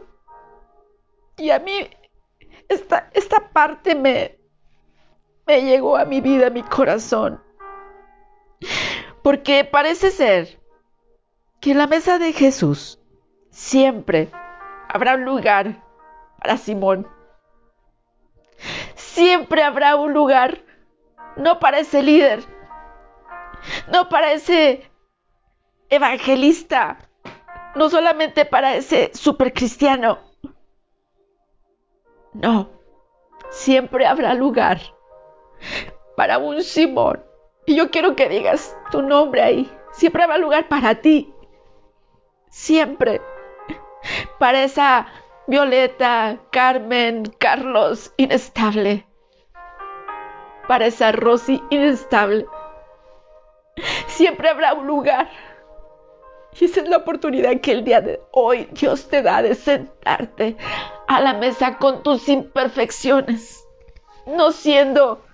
Y 1.37 1.51
a 1.51 1.59
mí 1.61 1.89
esta, 2.69 3.11
esta 3.15 3.49
parte 3.51 3.95
me, 3.95 4.39
me 5.47 5.63
llegó 5.63 5.97
a 5.97 6.05
mi 6.05 6.21
vida, 6.21 6.49
a 6.49 6.51
mi 6.51 6.63
corazón. 6.63 7.43
Porque 9.23 9.65
parece 9.65 10.11
ser 10.11 10.61
que 11.61 11.73
en 11.73 11.79
la 11.79 11.87
mesa 11.87 12.19
de 12.19 12.33
Jesús 12.33 13.01
siempre 13.51 14.31
habrá 14.89 15.15
un 15.15 15.25
lugar 15.25 15.83
para 16.39 16.57
Simón. 16.57 17.07
Siempre 19.19 19.65
habrá 19.65 19.97
un 19.97 20.13
lugar, 20.13 20.61
no 21.35 21.59
para 21.59 21.81
ese 21.81 22.05
líder, 22.05 22.45
no 23.93 24.09
para 24.09 24.31
ese 24.31 24.89
evangelista, 25.89 26.99
no 27.75 27.91
solamente 27.91 28.45
para 28.45 28.77
ese 28.77 29.11
supercristiano. 29.15 30.21
No, 32.33 32.71
siempre 33.51 34.07
habrá 34.07 34.35
lugar 34.35 34.79
para 36.17 36.39
un 36.39 36.63
Simón. 36.63 37.21
Y 37.67 37.75
yo 37.75 37.91
quiero 37.91 38.15
que 38.15 38.29
digas 38.29 38.79
tu 38.93 39.03
nombre 39.03 39.43
ahí. 39.43 39.73
Siempre 39.91 40.23
habrá 40.23 40.39
lugar 40.39 40.69
para 40.69 40.95
ti. 40.95 41.35
Siempre. 42.51 43.21
Para 44.39 44.63
esa 44.63 45.09
Violeta, 45.49 46.39
Carmen, 46.53 47.25
Carlos, 47.41 48.13
inestable. 48.17 49.08
Para 50.69 50.87
esa 50.87 51.11
Rosy, 51.11 51.61
inestable. 51.71 52.47
Siempre 54.07 54.49
habrá 54.49 54.75
un 54.75 54.87
lugar 54.87 55.29
y 56.61 56.65
esa 56.65 56.81
es 56.81 56.89
la 56.89 56.99
oportunidad 56.99 57.61
que 57.61 57.73
el 57.73 57.85
día 57.85 58.01
de 58.01 58.21
hoy 58.33 58.69
Dios 58.73 59.09
te 59.09 59.23
da 59.23 59.43
de 59.43 59.55
sentarte 59.55 60.57
a 61.07 61.21
la 61.21 61.35
mesa 61.35 61.79
con 61.79 62.03
tus 62.03 62.29
imperfecciones, 62.29 63.65
no 64.27 64.51
siendo 64.51 65.25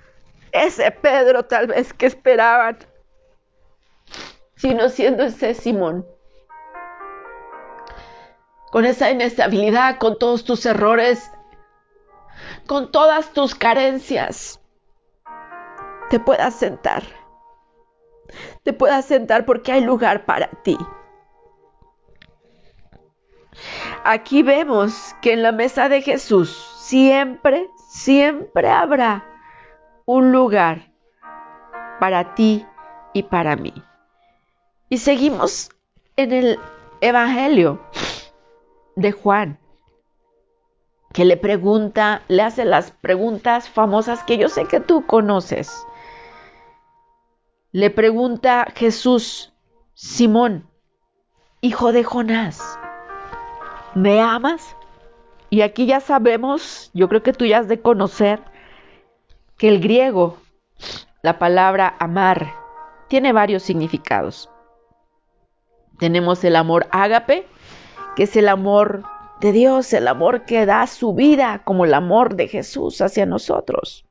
ese 0.52 0.90
Pedro 0.90 1.44
tal 1.44 1.68
vez 1.68 1.92
que 1.94 2.06
esperaban, 2.06 2.78
sino 4.56 4.88
siendo 4.88 5.24
ese 5.24 5.54
Simón. 5.54 6.06
Con 8.70 8.84
esa 8.84 9.10
inestabilidad, 9.10 9.98
con 9.98 10.18
todos 10.18 10.44
tus 10.44 10.66
errores, 10.66 11.30
con 12.66 12.90
todas 12.90 13.32
tus 13.32 13.54
carencias, 13.54 14.60
te 16.14 16.20
puedas 16.20 16.54
sentar. 16.54 17.02
Te 18.62 18.72
puedas 18.72 19.04
sentar 19.04 19.44
porque 19.44 19.72
hay 19.72 19.80
lugar 19.80 20.24
para 20.24 20.46
ti. 20.46 20.78
Aquí 24.04 24.44
vemos 24.44 25.16
que 25.20 25.32
en 25.32 25.42
la 25.42 25.50
mesa 25.50 25.88
de 25.88 26.02
Jesús 26.02 26.50
siempre, 26.78 27.68
siempre 27.88 28.68
habrá 28.68 29.26
un 30.04 30.30
lugar 30.30 30.92
para 31.98 32.36
ti 32.36 32.64
y 33.12 33.24
para 33.24 33.56
mí. 33.56 33.74
Y 34.88 34.98
seguimos 34.98 35.70
en 36.14 36.30
el 36.30 36.60
Evangelio 37.00 37.80
de 38.94 39.10
Juan, 39.10 39.58
que 41.12 41.24
le 41.24 41.36
pregunta, 41.36 42.22
le 42.28 42.42
hace 42.44 42.64
las 42.64 42.92
preguntas 42.92 43.68
famosas 43.68 44.22
que 44.22 44.38
yo 44.38 44.48
sé 44.48 44.66
que 44.66 44.78
tú 44.78 45.06
conoces. 45.06 45.84
Le 47.74 47.90
pregunta 47.90 48.68
Jesús, 48.76 49.52
Simón, 49.94 50.70
hijo 51.60 51.90
de 51.90 52.04
Jonás, 52.04 52.78
¿me 53.96 54.20
amas? 54.20 54.76
Y 55.50 55.62
aquí 55.62 55.84
ya 55.84 55.98
sabemos, 55.98 56.92
yo 56.94 57.08
creo 57.08 57.24
que 57.24 57.32
tú 57.32 57.46
ya 57.46 57.58
has 57.58 57.66
de 57.66 57.80
conocer, 57.80 58.38
que 59.58 59.66
el 59.66 59.80
griego, 59.80 60.38
la 61.20 61.40
palabra 61.40 61.96
amar, 61.98 62.54
tiene 63.08 63.32
varios 63.32 63.64
significados. 63.64 64.48
Tenemos 65.98 66.44
el 66.44 66.54
amor 66.54 66.86
ágape, 66.92 67.44
que 68.14 68.22
es 68.22 68.36
el 68.36 68.46
amor 68.50 69.02
de 69.40 69.50
Dios, 69.50 69.92
el 69.94 70.06
amor 70.06 70.44
que 70.44 70.64
da 70.64 70.86
su 70.86 71.12
vida, 71.12 71.62
como 71.64 71.86
el 71.86 71.94
amor 71.94 72.36
de 72.36 72.46
Jesús 72.46 73.00
hacia 73.00 73.26
nosotros. 73.26 74.04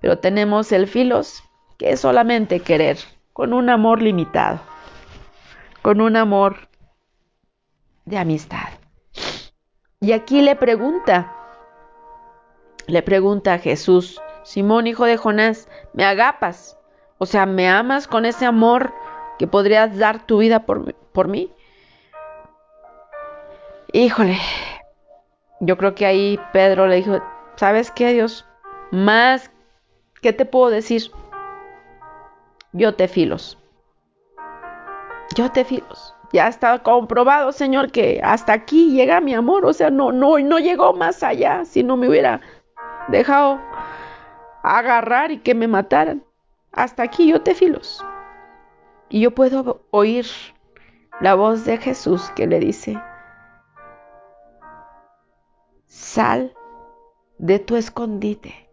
Pero 0.00 0.18
tenemos 0.18 0.72
el 0.72 0.88
filos, 0.88 1.44
que 1.78 1.96
solamente 1.96 2.60
querer, 2.60 2.98
con 3.32 3.52
un 3.52 3.70
amor 3.70 4.02
limitado, 4.02 4.60
con 5.80 6.00
un 6.00 6.16
amor 6.16 6.68
de 8.04 8.18
amistad. 8.18 8.68
Y 10.00 10.12
aquí 10.12 10.42
le 10.42 10.56
pregunta, 10.56 11.32
le 12.86 13.02
pregunta 13.02 13.54
a 13.54 13.58
Jesús, 13.58 14.20
Simón, 14.42 14.86
hijo 14.86 15.04
de 15.04 15.16
Jonás, 15.16 15.68
¿me 15.92 16.04
agapas? 16.04 16.78
O 17.18 17.26
sea, 17.26 17.46
¿me 17.46 17.68
amas 17.68 18.08
con 18.08 18.24
ese 18.24 18.44
amor 18.44 18.92
que 19.38 19.46
podrías 19.46 19.96
dar 19.98 20.26
tu 20.26 20.38
vida 20.38 20.66
por, 20.66 20.94
por 20.94 21.28
mí? 21.28 21.52
Híjole, 23.92 24.38
yo 25.60 25.76
creo 25.76 25.94
que 25.94 26.06
ahí 26.06 26.40
Pedro 26.52 26.86
le 26.86 26.96
dijo, 26.96 27.20
¿sabes 27.56 27.90
qué, 27.90 28.12
Dios? 28.12 28.46
Más, 28.90 29.50
¿qué 30.22 30.32
te 30.32 30.44
puedo 30.44 30.70
decir? 30.70 31.10
Yo 32.72 32.94
te 32.94 33.08
filos. 33.08 33.58
Yo 35.34 35.50
te 35.52 35.64
filos 35.64 36.14
ya 36.32 36.48
está 36.48 36.82
comprobado, 36.82 37.52
Señor, 37.52 37.90
que 37.90 38.20
hasta 38.22 38.52
aquí 38.52 38.92
llega 38.92 39.20
mi 39.20 39.34
amor, 39.34 39.64
o 39.64 39.72
sea, 39.72 39.90
no, 39.90 40.12
no, 40.12 40.38
no 40.38 40.58
llegó 40.58 40.92
más 40.92 41.22
allá, 41.22 41.64
si 41.64 41.82
no 41.82 41.96
me 41.96 42.08
hubiera 42.08 42.40
dejado 43.08 43.60
agarrar 44.62 45.30
y 45.30 45.38
que 45.38 45.54
me 45.54 45.68
mataran. 45.68 46.22
Hasta 46.72 47.02
aquí 47.02 47.28
yo 47.28 47.42
te 47.42 47.54
filos. 47.54 48.04
Y 49.08 49.20
yo 49.22 49.34
puedo 49.34 49.86
oír 49.90 50.26
la 51.20 51.34
voz 51.34 51.64
de 51.64 51.78
Jesús 51.78 52.30
que 52.36 52.46
le 52.46 52.60
dice, 52.60 53.02
sal 55.86 56.54
de 57.38 57.58
tu 57.58 57.76
escondite, 57.76 58.68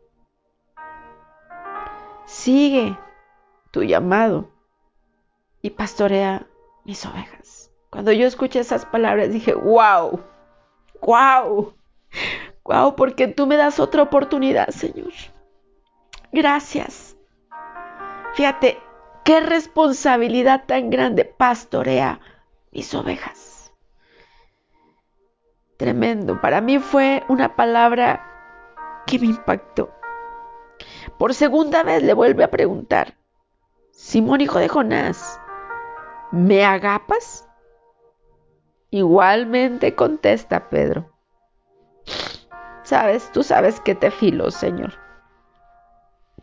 sigue 2.26 2.98
tu 3.76 3.84
llamado 3.84 4.50
y 5.62 5.72
pastorea 5.72 6.48
mis 6.86 7.06
ovejas. 7.06 7.72
Cuando 7.90 8.14
yo 8.14 8.26
escuché 8.26 8.62
esas 8.62 8.86
palabras 8.86 9.34
dije, 9.34 9.54
wow, 9.54 10.22
wow, 11.02 11.74
wow, 12.64 12.96
porque 12.96 13.28
tú 13.28 13.48
me 13.48 13.58
das 13.58 13.82
otra 13.82 14.04
oportunidad, 14.04 14.70
Señor. 14.70 15.12
Gracias. 16.32 17.18
Fíjate, 18.36 18.78
qué 19.26 19.42
responsabilidad 19.42 20.64
tan 20.66 20.90
grande 20.90 21.26
pastorea 21.26 22.22
mis 22.72 22.94
ovejas. 22.94 23.74
Tremendo. 25.76 26.40
Para 26.40 26.62
mí 26.62 26.80
fue 26.80 27.26
una 27.28 27.58
palabra 27.58 29.04
que 29.06 29.20
me 29.20 29.26
impactó. 29.26 29.94
Por 31.18 31.34
segunda 31.34 31.84
vez 31.84 32.04
le 32.04 32.14
vuelve 32.14 32.46
a 32.46 32.52
preguntar, 32.52 33.16
Simón 33.96 34.42
hijo 34.42 34.60
de 34.60 34.68
Jonás, 34.68 35.40
¿me 36.34 36.66
agapas? 36.66 37.48
Igualmente 38.90 39.96
contesta 39.96 40.70
Pedro. 40.70 41.10
Sabes, 42.84 43.32
tú 43.32 43.42
sabes 43.42 43.80
que 43.80 43.96
te 43.96 44.12
filo, 44.12 44.52
Señor. 44.52 44.94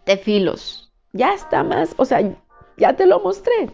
Te 0.04 0.16
filos. 0.16 0.92
Ya 1.12 1.34
está 1.34 1.62
más, 1.62 1.94
o 1.98 2.06
sea, 2.06 2.20
ya 2.78 2.96
te 2.96 3.04
lo 3.04 3.20
mostré. 3.20 3.70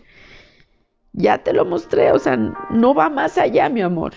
Ya 1.12 1.38
te 1.38 1.52
lo 1.52 1.64
mostré, 1.64 2.10
o 2.10 2.18
sea, 2.18 2.36
no 2.36 2.94
va 2.94 3.08
más 3.08 3.38
allá, 3.38 3.68
mi 3.68 3.80
amor. 3.80 4.12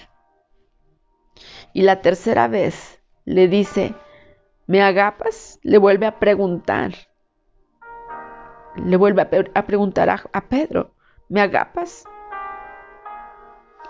Y 1.71 1.83
la 1.83 2.01
tercera 2.01 2.47
vez 2.47 2.99
le 3.25 3.47
dice, 3.47 3.93
¿me 4.65 4.81
agapas? 4.81 5.59
Le 5.61 5.77
vuelve 5.77 6.07
a 6.07 6.17
preguntar. 6.17 7.10
Le 8.75 8.97
vuelve 8.97 9.21
a, 9.53 9.65
preguntar 9.65 10.09
a, 10.09 10.41
Pedro, 10.41 10.91
¿me 11.29 11.41
agapas? 11.41 12.05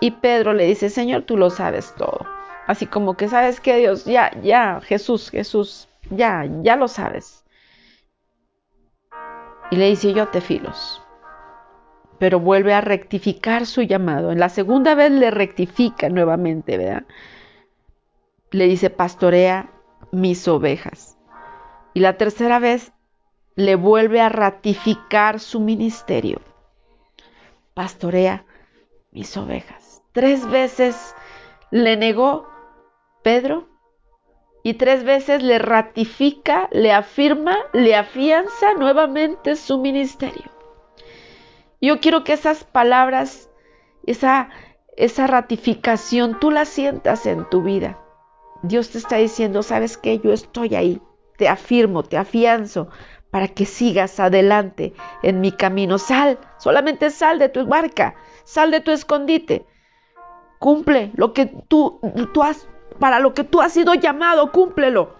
Y 0.00 0.10
Pedro 0.10 0.52
le 0.52 0.66
dice, 0.66 0.90
Señor, 0.90 1.22
tú 1.22 1.36
lo 1.36 1.50
sabes 1.50 1.94
todo. 1.96 2.26
Así 2.66 2.86
como 2.86 3.16
que 3.16 3.28
sabes 3.28 3.60
que 3.60 3.76
Dios, 3.76 4.04
ya, 4.04 4.32
ya, 4.42 4.80
Jesús, 4.80 5.30
Jesús, 5.30 5.88
ya, 6.10 6.44
ya 6.62 6.76
lo 6.76 6.88
sabes. 6.88 7.44
Y 9.70 9.76
le 9.76 9.88
dice, 9.88 10.12
yo 10.12 10.28
te 10.28 10.40
filos 10.40 11.02
pero 12.22 12.38
vuelve 12.38 12.72
a 12.72 12.80
rectificar 12.80 13.66
su 13.66 13.82
llamado. 13.82 14.30
En 14.30 14.38
la 14.38 14.48
segunda 14.48 14.94
vez 14.94 15.10
le 15.10 15.32
rectifica 15.32 16.08
nuevamente, 16.08 16.78
¿verdad? 16.78 17.02
Le 18.52 18.66
dice, 18.66 18.90
pastorea 18.90 19.72
mis 20.12 20.46
ovejas. 20.46 21.18
Y 21.94 21.98
la 21.98 22.18
tercera 22.18 22.60
vez 22.60 22.92
le 23.54 23.76
vuelve 23.76 24.20
a 24.20 24.28
ratificar 24.28 25.40
su 25.40 25.60
ministerio. 25.60 26.40
Pastorea 27.74 28.44
mis 29.10 29.36
ovejas. 29.36 30.02
Tres 30.12 30.48
veces 30.48 31.14
le 31.70 31.96
negó 31.96 32.48
Pedro 33.22 33.68
y 34.62 34.74
tres 34.74 35.04
veces 35.04 35.42
le 35.42 35.58
ratifica, 35.58 36.68
le 36.70 36.92
afirma, 36.92 37.56
le 37.72 37.94
afianza 37.96 38.74
nuevamente 38.74 39.56
su 39.56 39.78
ministerio. 39.78 40.50
Yo 41.80 42.00
quiero 42.00 42.22
que 42.24 42.34
esas 42.34 42.62
palabras, 42.64 43.50
esa, 44.06 44.50
esa 44.96 45.26
ratificación, 45.26 46.38
tú 46.38 46.50
la 46.50 46.64
sientas 46.64 47.26
en 47.26 47.48
tu 47.50 47.62
vida. 47.62 47.98
Dios 48.62 48.90
te 48.90 48.98
está 48.98 49.16
diciendo, 49.16 49.64
¿sabes 49.64 49.98
qué? 49.98 50.20
Yo 50.20 50.32
estoy 50.32 50.76
ahí, 50.76 51.02
te 51.36 51.48
afirmo, 51.48 52.04
te 52.04 52.16
afianzo 52.16 52.88
para 53.32 53.48
que 53.48 53.64
sigas 53.64 54.20
adelante 54.20 54.92
en 55.22 55.40
mi 55.40 55.52
camino. 55.52 55.96
Sal, 55.96 56.38
solamente 56.58 57.08
sal 57.08 57.38
de 57.38 57.48
tu 57.48 57.66
barca, 57.66 58.14
sal 58.44 58.70
de 58.70 58.80
tu 58.80 58.90
escondite. 58.90 59.64
Cumple 60.58 61.12
lo 61.14 61.32
que 61.32 61.46
tú, 61.46 61.98
tú 62.34 62.42
has, 62.42 62.68
para 62.98 63.20
lo 63.20 63.32
que 63.32 63.42
tú 63.42 63.62
has 63.62 63.72
sido 63.72 63.94
llamado, 63.94 64.52
cúmplelo, 64.52 65.16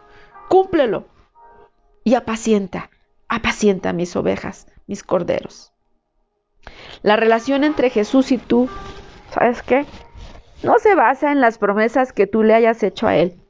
cúmplelo. 0.51 1.07
Y 2.05 2.15
apacienta, 2.15 2.91
apacienta 3.29 3.95
mis 3.95 4.15
ovejas, 4.15 4.67
mis 4.87 5.03
corderos. 5.03 5.73
La 7.01 7.17
relación 7.17 7.65
entre 7.65 7.89
Jesús 7.89 8.31
y 8.31 8.37
tú, 8.37 8.69
¿sabes 9.31 9.63
qué? 9.63 9.87
No 10.63 10.79
se 10.81 10.95
basa 10.95 11.33
en 11.33 11.41
las 11.41 11.57
promesas 11.57 12.13
que 12.13 12.27
tú 12.27 12.43
le 12.43 12.55
hayas 12.55 12.83
hecho 12.83 13.07
a 13.07 13.17
Él, 13.17 13.41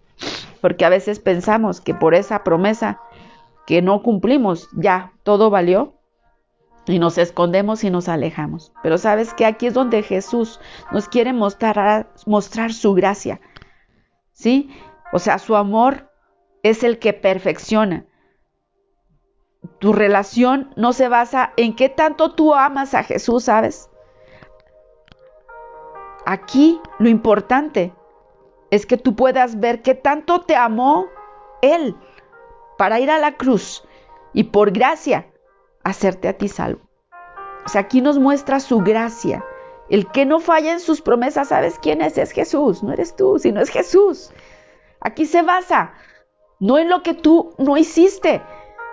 porque 0.60 0.84
a 0.84 0.88
veces 0.88 1.18
pensamos 1.18 1.80
que 1.80 1.94
por 1.94 2.14
esa 2.14 2.44
promesa 2.44 3.00
que 3.66 3.82
no 3.82 4.02
cumplimos, 4.02 4.68
ya 4.72 5.12
todo 5.22 5.50
valió 5.50 5.94
y 6.86 6.98
nos 6.98 7.18
escondemos 7.18 7.84
y 7.84 7.90
nos 7.90 8.08
alejamos. 8.08 8.72
Pero 8.82 8.98
sabes 8.98 9.34
que 9.34 9.46
aquí 9.46 9.66
es 9.66 9.74
donde 9.74 10.02
Jesús 10.02 10.60
nos 10.90 11.08
quiere 11.08 11.32
mostrar, 11.32 12.12
mostrar 12.26 12.72
su 12.72 12.94
gracia, 12.94 13.40
¿sí? 14.32 14.70
O 15.12 15.18
sea, 15.18 15.38
su 15.38 15.56
amor 15.56 16.10
es 16.62 16.82
el 16.82 16.98
que 16.98 17.12
perfecciona. 17.12 18.06
Tu 19.78 19.92
relación 19.92 20.72
no 20.76 20.92
se 20.92 21.08
basa 21.08 21.52
en 21.56 21.76
qué 21.76 21.88
tanto 21.88 22.34
tú 22.34 22.54
amas 22.54 22.94
a 22.94 23.04
Jesús, 23.04 23.44
¿sabes? 23.44 23.88
Aquí 26.26 26.80
lo 26.98 27.08
importante 27.08 27.92
es 28.70 28.86
que 28.86 28.96
tú 28.96 29.14
puedas 29.14 29.60
ver 29.60 29.82
qué 29.82 29.94
tanto 29.94 30.40
te 30.40 30.56
amó 30.56 31.06
Él 31.60 31.96
para 32.82 32.98
ir 32.98 33.12
a 33.12 33.20
la 33.20 33.36
cruz 33.36 33.84
y 34.32 34.42
por 34.42 34.72
gracia 34.72 35.28
hacerte 35.84 36.26
a 36.26 36.36
ti 36.36 36.48
salvo. 36.48 36.80
O 37.64 37.68
sea, 37.68 37.82
aquí 37.82 38.00
nos 38.00 38.18
muestra 38.18 38.58
su 38.58 38.80
gracia. 38.80 39.44
El 39.88 40.10
que 40.10 40.26
no 40.26 40.40
falla 40.40 40.72
en 40.72 40.80
sus 40.80 41.00
promesas, 41.00 41.50
¿sabes 41.50 41.78
quién 41.80 42.02
es? 42.02 42.18
Es 42.18 42.32
Jesús, 42.32 42.82
no 42.82 42.92
eres 42.92 43.14
tú, 43.14 43.38
sino 43.38 43.60
es 43.60 43.70
Jesús. 43.70 44.32
Aquí 45.00 45.26
se 45.26 45.42
basa, 45.42 45.94
no 46.58 46.76
en 46.76 46.88
lo 46.88 47.04
que 47.04 47.14
tú 47.14 47.54
no 47.56 47.76
hiciste, 47.76 48.42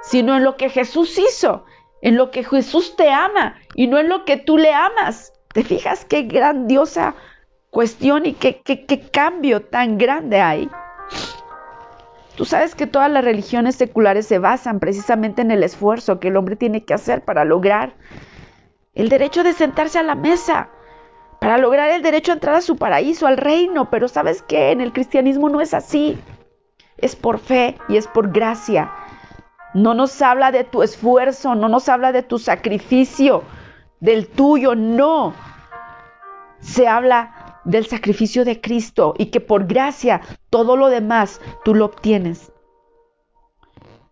sino 0.04 0.38
en 0.38 0.44
lo 0.44 0.56
que 0.56 0.70
Jesús 0.70 1.18
hizo, 1.18 1.66
en 2.04 2.16
lo 2.16 2.30
que 2.30 2.44
Jesús 2.44 2.96
te 2.96 3.10
ama 3.10 3.56
y 3.74 3.88
no 3.88 3.98
en 3.98 4.08
lo 4.08 4.24
que 4.24 4.38
tú 4.38 4.60
le 4.60 4.72
amas. 4.72 5.34
¿Te 5.52 5.64
fijas 5.64 6.06
qué 6.06 6.22
grandiosa 6.22 7.16
cuestión 7.72 8.28
y 8.28 8.34
qué, 8.34 8.62
qué, 8.62 9.10
cambio 9.10 9.64
tan 9.64 9.98
grande 9.98 10.42
hay? 10.42 10.70
Tú 12.40 12.46
sabes 12.46 12.74
que 12.74 12.88
todas 12.88 13.12
las 13.12 13.26
religiones 13.26 13.76
seculares 13.76 14.26
se 14.26 14.40
basan 14.40 14.80
precisamente 14.80 15.42
en 15.42 15.52
el 15.52 15.62
esfuerzo 15.62 16.22
que 16.22 16.30
el 16.30 16.38
hombre 16.38 16.56
tiene 16.56 16.86
que 16.86 16.94
hacer 16.94 17.26
para 17.26 17.44
lograr 17.44 17.96
el 18.94 19.10
derecho 19.10 19.44
de 19.44 19.52
sentarse 19.52 20.00
a 20.00 20.04
la 20.04 20.16
mesa, 20.16 20.70
para 21.42 21.58
lograr 21.58 21.90
el 21.90 22.02
derecho 22.02 22.32
a 22.32 22.36
entrar 22.36 22.56
a 22.56 22.62
su 22.62 22.78
paraíso, 22.78 23.28
al 23.28 23.36
reino. 23.36 23.90
Pero 23.90 24.08
sabes 24.08 24.42
que 24.42 24.72
en 24.72 24.80
el 24.80 24.94
cristianismo 24.94 25.50
no 25.50 25.60
es 25.60 25.74
así. 25.74 26.18
Es 26.96 27.18
por 27.18 27.40
fe 27.40 27.78
y 27.90 27.98
es 27.98 28.08
por 28.08 28.32
gracia. 28.32 28.90
No 29.74 29.94
nos 29.94 30.22
habla 30.22 30.54
de 30.54 30.64
tu 30.64 30.82
esfuerzo, 30.82 31.56
no 31.56 31.68
nos 31.68 31.90
habla 31.90 32.14
de 32.14 32.24
tu 32.24 32.40
sacrificio, 32.40 33.44
del 34.00 34.30
tuyo, 34.30 34.76
no. 34.76 35.34
Se 36.62 36.88
habla 36.88 37.39
del 37.70 37.86
sacrificio 37.86 38.46
de 38.46 38.60
Cristo 38.60 39.14
y 39.18 39.28
que 39.28 39.40
por 39.40 39.68
gracia 39.68 40.22
todo 40.50 40.76
lo 40.76 40.90
demás 40.90 41.40
tú 41.64 41.76
lo 41.76 41.86
obtienes. 41.86 42.52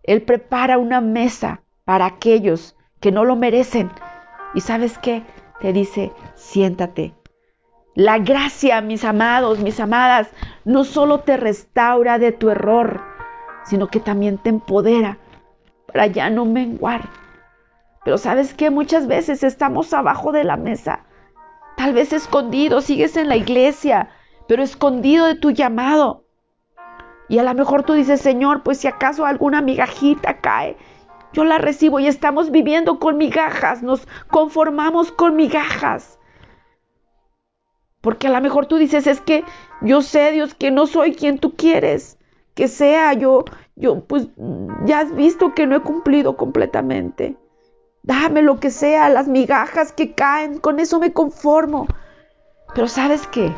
Él 0.04 0.22
prepara 0.22 0.78
una 0.78 1.00
mesa 1.00 1.62
para 1.84 2.06
aquellos 2.06 2.76
que 3.00 3.10
no 3.10 3.24
lo 3.24 3.34
merecen. 3.34 3.90
Y 4.54 4.60
sabes 4.60 4.96
qué? 4.98 5.24
Te 5.60 5.72
dice, 5.72 6.12
siéntate. 6.34 7.14
La 7.94 8.18
gracia, 8.18 8.80
mis 8.80 9.04
amados, 9.04 9.58
mis 9.58 9.80
amadas, 9.80 10.28
no 10.64 10.84
solo 10.84 11.20
te 11.20 11.36
restaura 11.36 12.18
de 12.18 12.30
tu 12.30 12.50
error, 12.50 13.02
sino 13.64 13.88
que 13.88 13.98
también 13.98 14.38
te 14.38 14.50
empodera 14.50 15.18
para 15.86 16.06
ya 16.06 16.30
no 16.30 16.44
menguar. 16.44 17.10
Pero 18.04 18.18
sabes 18.18 18.54
que 18.54 18.70
muchas 18.70 19.08
veces 19.08 19.42
estamos 19.42 19.92
abajo 19.92 20.30
de 20.30 20.44
la 20.44 20.56
mesa, 20.56 21.07
tal 21.78 21.94
vez 21.94 22.12
escondido, 22.12 22.82
sigues 22.82 23.16
en 23.16 23.28
la 23.28 23.36
iglesia, 23.36 24.10
pero 24.46 24.62
escondido 24.62 25.26
de 25.26 25.36
tu 25.36 25.52
llamado. 25.52 26.24
Y 27.28 27.38
a 27.38 27.44
lo 27.44 27.54
mejor 27.54 27.84
tú 27.84 27.94
dices, 27.94 28.20
Señor, 28.20 28.62
pues 28.62 28.78
si 28.78 28.88
acaso 28.88 29.24
alguna 29.24 29.62
migajita 29.62 30.40
cae, 30.40 30.76
yo 31.32 31.44
la 31.44 31.58
recibo 31.58 32.00
y 32.00 32.06
estamos 32.06 32.50
viviendo 32.50 32.98
con 32.98 33.16
migajas, 33.16 33.82
nos 33.82 34.06
conformamos 34.28 35.12
con 35.12 35.36
migajas. 35.36 36.18
Porque 38.00 38.26
a 38.26 38.30
lo 38.30 38.40
mejor 38.40 38.66
tú 38.66 38.76
dices, 38.76 39.06
es 39.06 39.20
que 39.20 39.44
yo 39.80 40.02
sé, 40.02 40.32
Dios, 40.32 40.54
que 40.54 40.70
no 40.70 40.86
soy 40.86 41.14
quien 41.14 41.38
tú 41.38 41.54
quieres 41.54 42.18
que 42.58 42.66
sea. 42.66 43.12
Yo, 43.12 43.44
yo, 43.76 44.00
pues 44.00 44.26
ya 44.84 44.98
has 44.98 45.14
visto 45.14 45.54
que 45.54 45.68
no 45.68 45.76
he 45.76 45.80
cumplido 45.80 46.36
completamente. 46.36 47.36
Dame 48.08 48.40
lo 48.40 48.58
que 48.58 48.70
sea, 48.70 49.10
las 49.10 49.28
migajas 49.28 49.92
que 49.92 50.14
caen, 50.14 50.60
con 50.60 50.80
eso 50.80 50.98
me 50.98 51.12
conformo. 51.12 51.86
Pero 52.74 52.88
sabes 52.88 53.26
qué? 53.26 53.54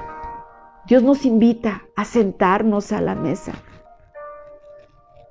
Dios 0.88 1.04
nos 1.04 1.24
invita 1.24 1.84
a 1.94 2.04
sentarnos 2.04 2.90
a 2.90 3.00
la 3.00 3.14
mesa. 3.14 3.52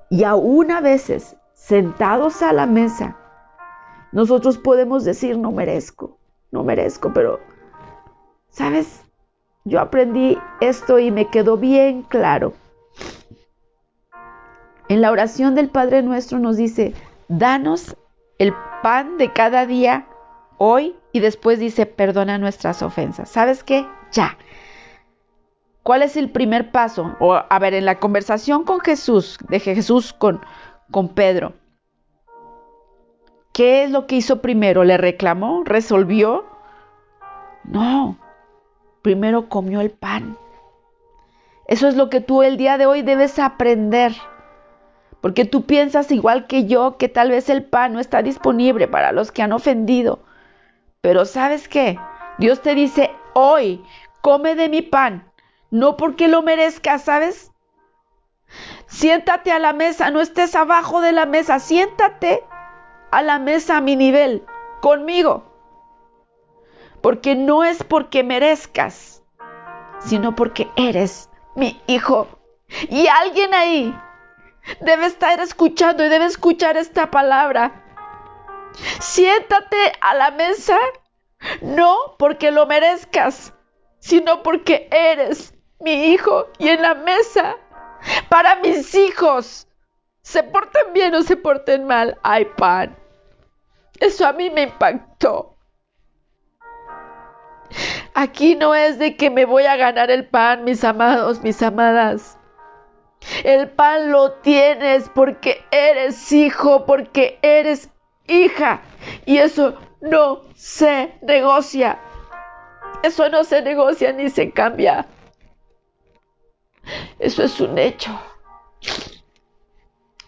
Y 0.08 0.24
aún 0.24 0.70
a 0.70 0.80
veces, 0.80 1.36
sentados 1.52 2.40
a 2.40 2.54
la 2.54 2.64
mesa, 2.64 3.18
nosotros 4.10 4.56
podemos 4.56 5.04
decir, 5.04 5.36
no 5.36 5.52
merezco, 5.52 6.16
no 6.50 6.64
merezco, 6.64 7.12
pero, 7.12 7.40
¿sabes? 8.48 9.02
Yo 9.66 9.80
aprendí 9.80 10.38
esto 10.62 10.98
y 10.98 11.10
me 11.10 11.28
quedó 11.28 11.58
bien 11.58 12.04
claro. 12.04 12.54
En 14.88 15.02
la 15.02 15.10
oración 15.10 15.54
del 15.54 15.68
Padre 15.68 16.02
Nuestro 16.02 16.38
nos 16.38 16.56
dice, 16.56 16.94
danos 17.28 17.98
el 18.38 18.54
pan 18.82 19.18
de 19.18 19.32
cada 19.32 19.66
día 19.66 20.06
hoy 20.58 20.96
y 21.12 21.20
después 21.20 21.58
dice, 21.58 21.86
perdona 21.86 22.38
nuestras 22.38 22.82
ofensas. 22.82 23.30
¿Sabes 23.30 23.64
qué? 23.64 23.86
Ya. 24.12 24.36
¿Cuál 25.82 26.02
es 26.02 26.16
el 26.16 26.30
primer 26.30 26.70
paso? 26.70 27.16
O, 27.18 27.34
a 27.34 27.58
ver, 27.58 27.74
en 27.74 27.84
la 27.84 27.98
conversación 27.98 28.64
con 28.64 28.80
Jesús, 28.80 29.38
de 29.48 29.60
Jesús 29.60 30.12
con, 30.12 30.40
con 30.90 31.08
Pedro, 31.14 31.54
¿qué 33.52 33.84
es 33.84 33.90
lo 33.90 34.06
que 34.06 34.16
hizo 34.16 34.42
primero? 34.42 34.84
¿Le 34.84 34.98
reclamó? 34.98 35.64
¿Resolvió? 35.64 36.44
No, 37.64 38.18
primero 39.02 39.48
comió 39.48 39.80
el 39.80 39.90
pan. 39.90 40.36
Eso 41.66 41.88
es 41.88 41.96
lo 41.96 42.10
que 42.10 42.20
tú 42.20 42.42
el 42.42 42.56
día 42.56 42.78
de 42.78 42.86
hoy 42.86 43.02
debes 43.02 43.38
aprender. 43.38 44.12
Porque 45.20 45.44
tú 45.44 45.66
piensas 45.66 46.10
igual 46.10 46.46
que 46.46 46.66
yo 46.66 46.96
que 46.96 47.08
tal 47.08 47.30
vez 47.30 47.50
el 47.50 47.64
pan 47.64 47.92
no 47.92 48.00
está 48.00 48.22
disponible 48.22 48.88
para 48.88 49.12
los 49.12 49.32
que 49.32 49.42
han 49.42 49.52
ofendido. 49.52 50.20
Pero 51.00 51.24
sabes 51.24 51.68
qué? 51.68 51.98
Dios 52.38 52.62
te 52.62 52.74
dice, 52.74 53.10
hoy 53.34 53.84
come 54.22 54.54
de 54.54 54.68
mi 54.68 54.82
pan, 54.82 55.30
no 55.70 55.96
porque 55.96 56.28
lo 56.28 56.42
merezcas, 56.42 57.02
¿sabes? 57.02 57.52
Siéntate 58.86 59.52
a 59.52 59.58
la 59.58 59.72
mesa, 59.72 60.10
no 60.10 60.20
estés 60.20 60.54
abajo 60.54 61.00
de 61.00 61.12
la 61.12 61.26
mesa, 61.26 61.58
siéntate 61.58 62.42
a 63.10 63.22
la 63.22 63.38
mesa 63.38 63.76
a 63.76 63.80
mi 63.80 63.96
nivel, 63.96 64.44
conmigo. 64.80 65.44
Porque 67.00 67.34
no 67.34 67.64
es 67.64 67.82
porque 67.82 68.24
merezcas, 68.24 69.22
sino 70.00 70.34
porque 70.34 70.68
eres 70.76 71.30
mi 71.54 71.80
hijo. 71.86 72.26
Y 72.88 73.06
alguien 73.06 73.54
ahí 73.54 73.94
debe 74.80 75.06
estar 75.06 75.40
escuchando 75.40 76.04
y 76.04 76.08
debe 76.08 76.26
escuchar 76.26 76.76
esta 76.76 77.10
palabra. 77.10 77.84
Siéntate 79.00 79.92
a 80.00 80.14
la 80.14 80.30
mesa 80.30 80.78
no 81.62 82.16
porque 82.18 82.50
lo 82.50 82.66
merezcas, 82.66 83.52
sino 83.98 84.42
porque 84.42 84.88
eres 84.90 85.54
mi 85.80 86.12
hijo 86.12 86.48
y 86.58 86.68
en 86.68 86.82
la 86.82 86.94
mesa 86.94 87.56
para 88.28 88.56
mis 88.56 88.94
hijos. 88.94 89.66
Se 90.22 90.42
porten 90.42 90.92
bien 90.92 91.14
o 91.14 91.22
se 91.22 91.36
porten 91.36 91.84
mal, 91.84 92.18
hay 92.22 92.44
pan. 92.44 92.96
Eso 93.98 94.26
a 94.26 94.32
mí 94.32 94.50
me 94.50 94.62
impactó. 94.62 95.56
Aquí 98.14 98.56
no 98.56 98.74
es 98.74 98.98
de 98.98 99.16
que 99.16 99.30
me 99.30 99.44
voy 99.44 99.64
a 99.64 99.76
ganar 99.76 100.10
el 100.10 100.26
pan, 100.26 100.64
mis 100.64 100.84
amados, 100.84 101.42
mis 101.42 101.62
amadas. 101.62 102.38
El 103.44 103.70
pan 103.70 104.10
lo 104.10 104.32
tienes 104.32 105.08
porque 105.10 105.64
eres 105.70 106.32
hijo, 106.32 106.86
porque 106.86 107.38
eres 107.42 107.90
hija. 108.26 108.82
Y 109.26 109.38
eso 109.38 109.78
no 110.00 110.42
se 110.54 111.18
negocia. 111.22 111.98
Eso 113.02 113.28
no 113.28 113.44
se 113.44 113.62
negocia 113.62 114.12
ni 114.12 114.28
se 114.30 114.50
cambia. 114.50 115.06
Eso 117.18 117.42
es 117.42 117.60
un 117.60 117.78
hecho. 117.78 118.18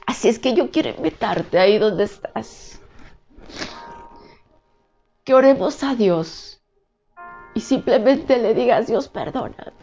Así 0.07 0.29
es 0.29 0.39
que 0.39 0.55
yo 0.55 0.71
quiero 0.71 0.91
invitarte 0.91 1.59
ahí 1.59 1.79
donde 1.79 2.05
estás. 2.05 2.81
Que 5.25 5.35
oremos 5.35 5.83
a 5.83 5.95
Dios 5.95 6.63
y 7.55 7.61
simplemente 7.61 8.39
le 8.39 8.55
digas, 8.55 8.87
Dios, 8.87 9.09
perdóname. 9.09 9.82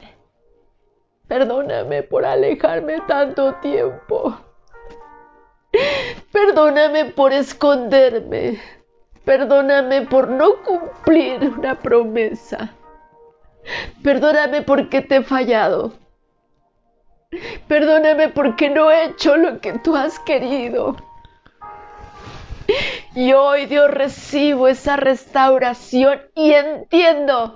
Perdóname 1.29 2.01
por 2.01 2.25
alejarme 2.25 3.01
tanto 3.01 3.53
tiempo. 3.61 4.35
Perdóname 6.31 7.05
por 7.05 7.31
esconderme. 7.31 8.59
Perdóname 9.25 10.07
por 10.07 10.27
no 10.27 10.63
cumplir 10.63 11.43
una 11.55 11.75
promesa. 11.75 12.73
Perdóname 14.03 14.63
porque 14.63 15.01
te 15.01 15.17
he 15.17 15.23
fallado. 15.23 15.93
Perdóname 17.67 18.29
porque 18.29 18.71
no 18.71 18.89
he 18.89 19.05
hecho 19.05 19.37
lo 19.37 19.61
que 19.61 19.77
tú 19.77 19.95
has 19.95 20.17
querido. 20.19 20.95
Y 23.13 23.33
hoy 23.33 23.67
Dios 23.67 23.91
recibo 23.91 24.67
esa 24.67 24.95
restauración 24.95 26.21
y 26.33 26.53
entiendo 26.53 27.53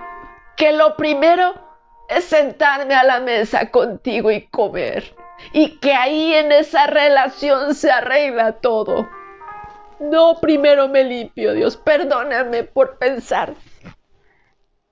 que 0.57 0.73
lo 0.73 0.95
primero 0.95 1.72
es 2.07 2.25
sentarme 2.25 2.95
a 2.95 3.03
la 3.03 3.19
mesa 3.19 3.71
contigo 3.71 4.31
y 4.31 4.45
comer. 4.47 5.15
Y 5.51 5.79
que 5.79 5.93
ahí 5.93 6.33
en 6.33 6.51
esa 6.51 6.87
relación 6.87 7.75
se 7.75 7.91
arregla 7.91 8.53
todo. 8.53 9.09
No, 9.99 10.39
primero 10.39 10.87
me 10.87 11.03
limpio, 11.03 11.53
Dios. 11.53 11.77
Perdóname 11.77 12.63
por 12.63 12.97
pensar 12.97 13.53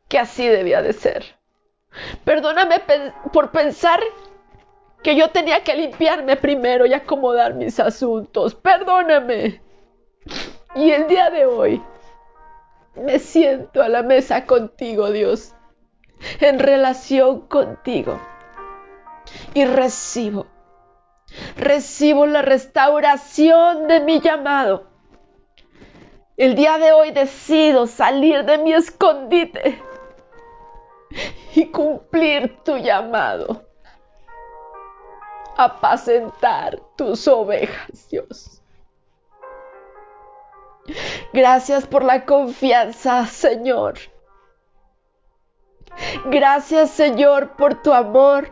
que 0.07 0.19
así 0.19 0.47
debía 0.47 0.81
de 0.81 0.93
ser. 0.93 1.25
Perdóname 2.23 2.81
por 3.33 3.51
pensar 3.51 3.99
que 5.03 5.15
yo 5.15 5.29
tenía 5.29 5.63
que 5.63 5.75
limpiarme 5.75 6.37
primero 6.37 6.85
y 6.85 6.93
acomodar 6.93 7.53
mis 7.53 7.79
asuntos. 7.79 8.55
Perdóname. 8.55 9.61
Y 10.75 10.91
el 10.91 11.07
día 11.07 11.29
de 11.29 11.45
hoy 11.45 11.81
me 12.95 13.19
siento 13.19 13.81
a 13.81 13.89
la 13.89 14.03
mesa 14.03 14.45
contigo, 14.45 15.11
Dios, 15.11 15.53
en 16.39 16.59
relación 16.59 17.41
contigo. 17.41 18.19
Y 19.53 19.65
recibo, 19.65 20.47
recibo 21.55 22.25
la 22.25 22.41
restauración 22.41 23.87
de 23.87 23.99
mi 24.01 24.19
llamado 24.19 24.91
el 26.41 26.55
día 26.55 26.79
de 26.79 26.91
hoy 26.91 27.11
decido 27.11 27.85
salir 27.85 28.43
de 28.45 28.57
mi 28.57 28.73
escondite 28.73 29.79
y 31.53 31.67
cumplir 31.67 32.63
tu 32.63 32.77
llamado. 32.77 33.63
Apacentar 35.55 36.79
tus 36.95 37.27
ovejas, 37.27 38.09
Dios. 38.09 38.59
Gracias 41.31 41.85
por 41.85 42.03
la 42.03 42.25
confianza, 42.25 43.27
Señor. 43.27 43.99
Gracias, 46.25 46.91
Señor, 46.91 47.55
por 47.55 47.81
tu 47.81 47.93
amor. 47.93 48.49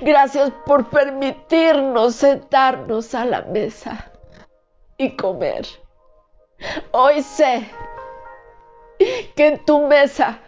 Gracias 0.00 0.50
por 0.64 0.88
permitirnos 0.88 2.16
sentarnos 2.16 3.14
a 3.14 3.24
la 3.24 3.42
mesa 3.42 4.10
y 4.96 5.16
comer. 5.16 5.66
Hoy 6.92 7.22
sé 7.22 7.70
que 9.34 9.46
en 9.46 9.64
tu 9.64 9.86
mesa 9.86 10.40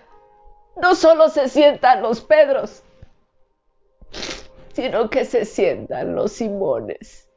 no 0.77 0.95
solo 0.95 1.29
se 1.29 1.49
sientan 1.49 2.03
los 2.03 2.21
Pedros, 2.23 2.83
sino 4.73 5.11
que 5.11 5.25
se 5.25 5.45
sientan 5.45 6.15
los 6.15 6.33
Simones, 6.33 7.29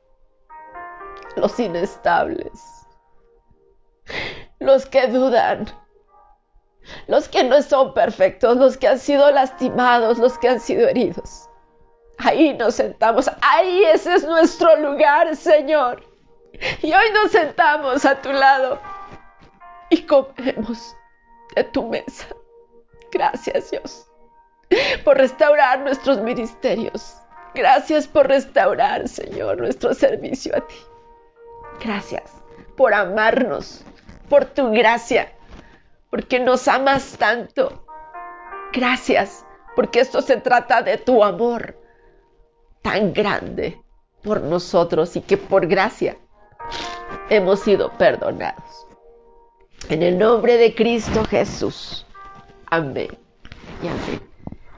los 1.35 1.59
inestables, 1.59 2.51
los 4.59 4.85
que 4.85 5.07
dudan, 5.07 5.65
los 7.07 7.29
que 7.29 7.43
no 7.43 7.61
son 7.61 7.93
perfectos, 7.93 8.57
los 8.57 8.77
que 8.77 8.87
han 8.87 8.99
sido 8.99 9.31
lastimados, 9.31 10.17
los 10.17 10.37
que 10.37 10.49
han 10.49 10.59
sido 10.59 10.87
heridos. 10.87 11.49
Ahí 12.17 12.53
nos 12.53 12.75
sentamos, 12.75 13.29
ahí 13.41 13.83
ese 13.85 14.15
es 14.15 14.23
nuestro 14.23 14.75
lugar, 14.77 15.35
Señor. 15.35 16.03
Y 16.81 16.93
hoy 16.93 17.11
nos 17.13 17.31
sentamos 17.31 18.05
a 18.05 18.21
tu 18.21 18.31
lado 18.31 18.79
y 19.89 20.03
comemos 20.03 20.95
de 21.55 21.63
tu 21.65 21.87
mesa. 21.87 22.27
Gracias 23.11 23.71
Dios 23.71 24.11
por 25.03 25.17
restaurar 25.17 25.79
nuestros 25.81 26.21
ministerios. 26.21 27.15
Gracias 27.53 28.07
por 28.07 28.27
restaurar, 28.27 29.07
Señor, 29.09 29.57
nuestro 29.57 29.93
servicio 29.93 30.55
a 30.55 30.61
ti. 30.61 30.75
Gracias 31.83 32.31
por 32.77 32.93
amarnos, 32.93 33.83
por 34.29 34.45
tu 34.45 34.71
gracia, 34.71 35.31
porque 36.11 36.39
nos 36.39 36.67
amas 36.67 37.17
tanto. 37.17 37.85
Gracias, 38.71 39.43
porque 39.75 40.01
esto 40.01 40.21
se 40.21 40.37
trata 40.37 40.83
de 40.83 40.97
tu 40.97 41.23
amor 41.23 41.79
tan 42.83 43.13
grande 43.13 43.81
por 44.21 44.41
nosotros 44.41 45.15
y 45.15 45.21
que 45.21 45.37
por 45.37 45.65
gracia 45.65 46.17
hemos 47.29 47.61
sido 47.61 47.91
perdonados. 47.97 48.87
En 49.89 50.03
el 50.03 50.19
nombre 50.19 50.57
de 50.57 50.75
Cristo 50.75 51.23
Jesús. 51.25 52.05
Amén. 52.67 53.17
Y 53.81 53.87
amén. 53.87 54.21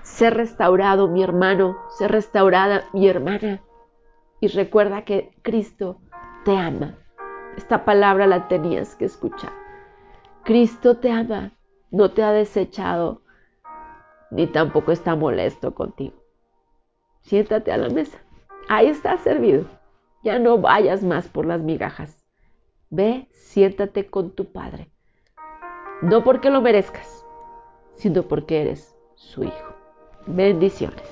Sé 0.03 0.29
restaurado 0.29 1.07
mi 1.07 1.23
hermano, 1.23 1.77
sé 1.97 2.07
restaurada 2.07 2.85
mi 2.93 3.09
hermana. 3.09 3.61
Y 4.39 4.47
recuerda 4.47 5.03
que 5.03 5.31
Cristo 5.41 5.99
te 6.45 6.55
ama. 6.55 6.97
Esta 7.57 7.85
palabra 7.85 8.27
la 8.27 8.47
tenías 8.47 8.95
que 8.95 9.05
escuchar. 9.05 9.62
Cristo 10.43 10.97
te 10.97 11.09
ama, 11.09 11.53
no 11.89 12.11
te 12.11 12.21
ha 12.21 12.33
desechado, 12.33 13.21
ni 14.29 14.45
tampoco 14.45 14.91
está 14.91 15.15
molesto 15.15 15.73
contigo. 15.73 16.15
Siéntate 17.21 17.71
a 17.71 17.77
la 17.77 17.87
mesa. 17.87 18.17
Ahí 18.67 18.87
está 18.87 19.17
servido. 19.17 19.65
Ya 20.21 20.39
no 20.39 20.57
vayas 20.57 21.01
más 21.01 21.29
por 21.29 21.45
las 21.45 21.61
migajas. 21.61 22.19
Ve, 22.89 23.29
siéntate 23.35 24.09
con 24.09 24.31
tu 24.31 24.51
Padre. 24.51 24.91
No 26.01 26.25
porque 26.25 26.49
lo 26.49 26.61
merezcas, 26.61 27.25
sino 27.95 28.23
porque 28.23 28.63
eres 28.63 28.97
su 29.15 29.45
Hijo. 29.45 29.73
Bendiciones. 30.27 31.03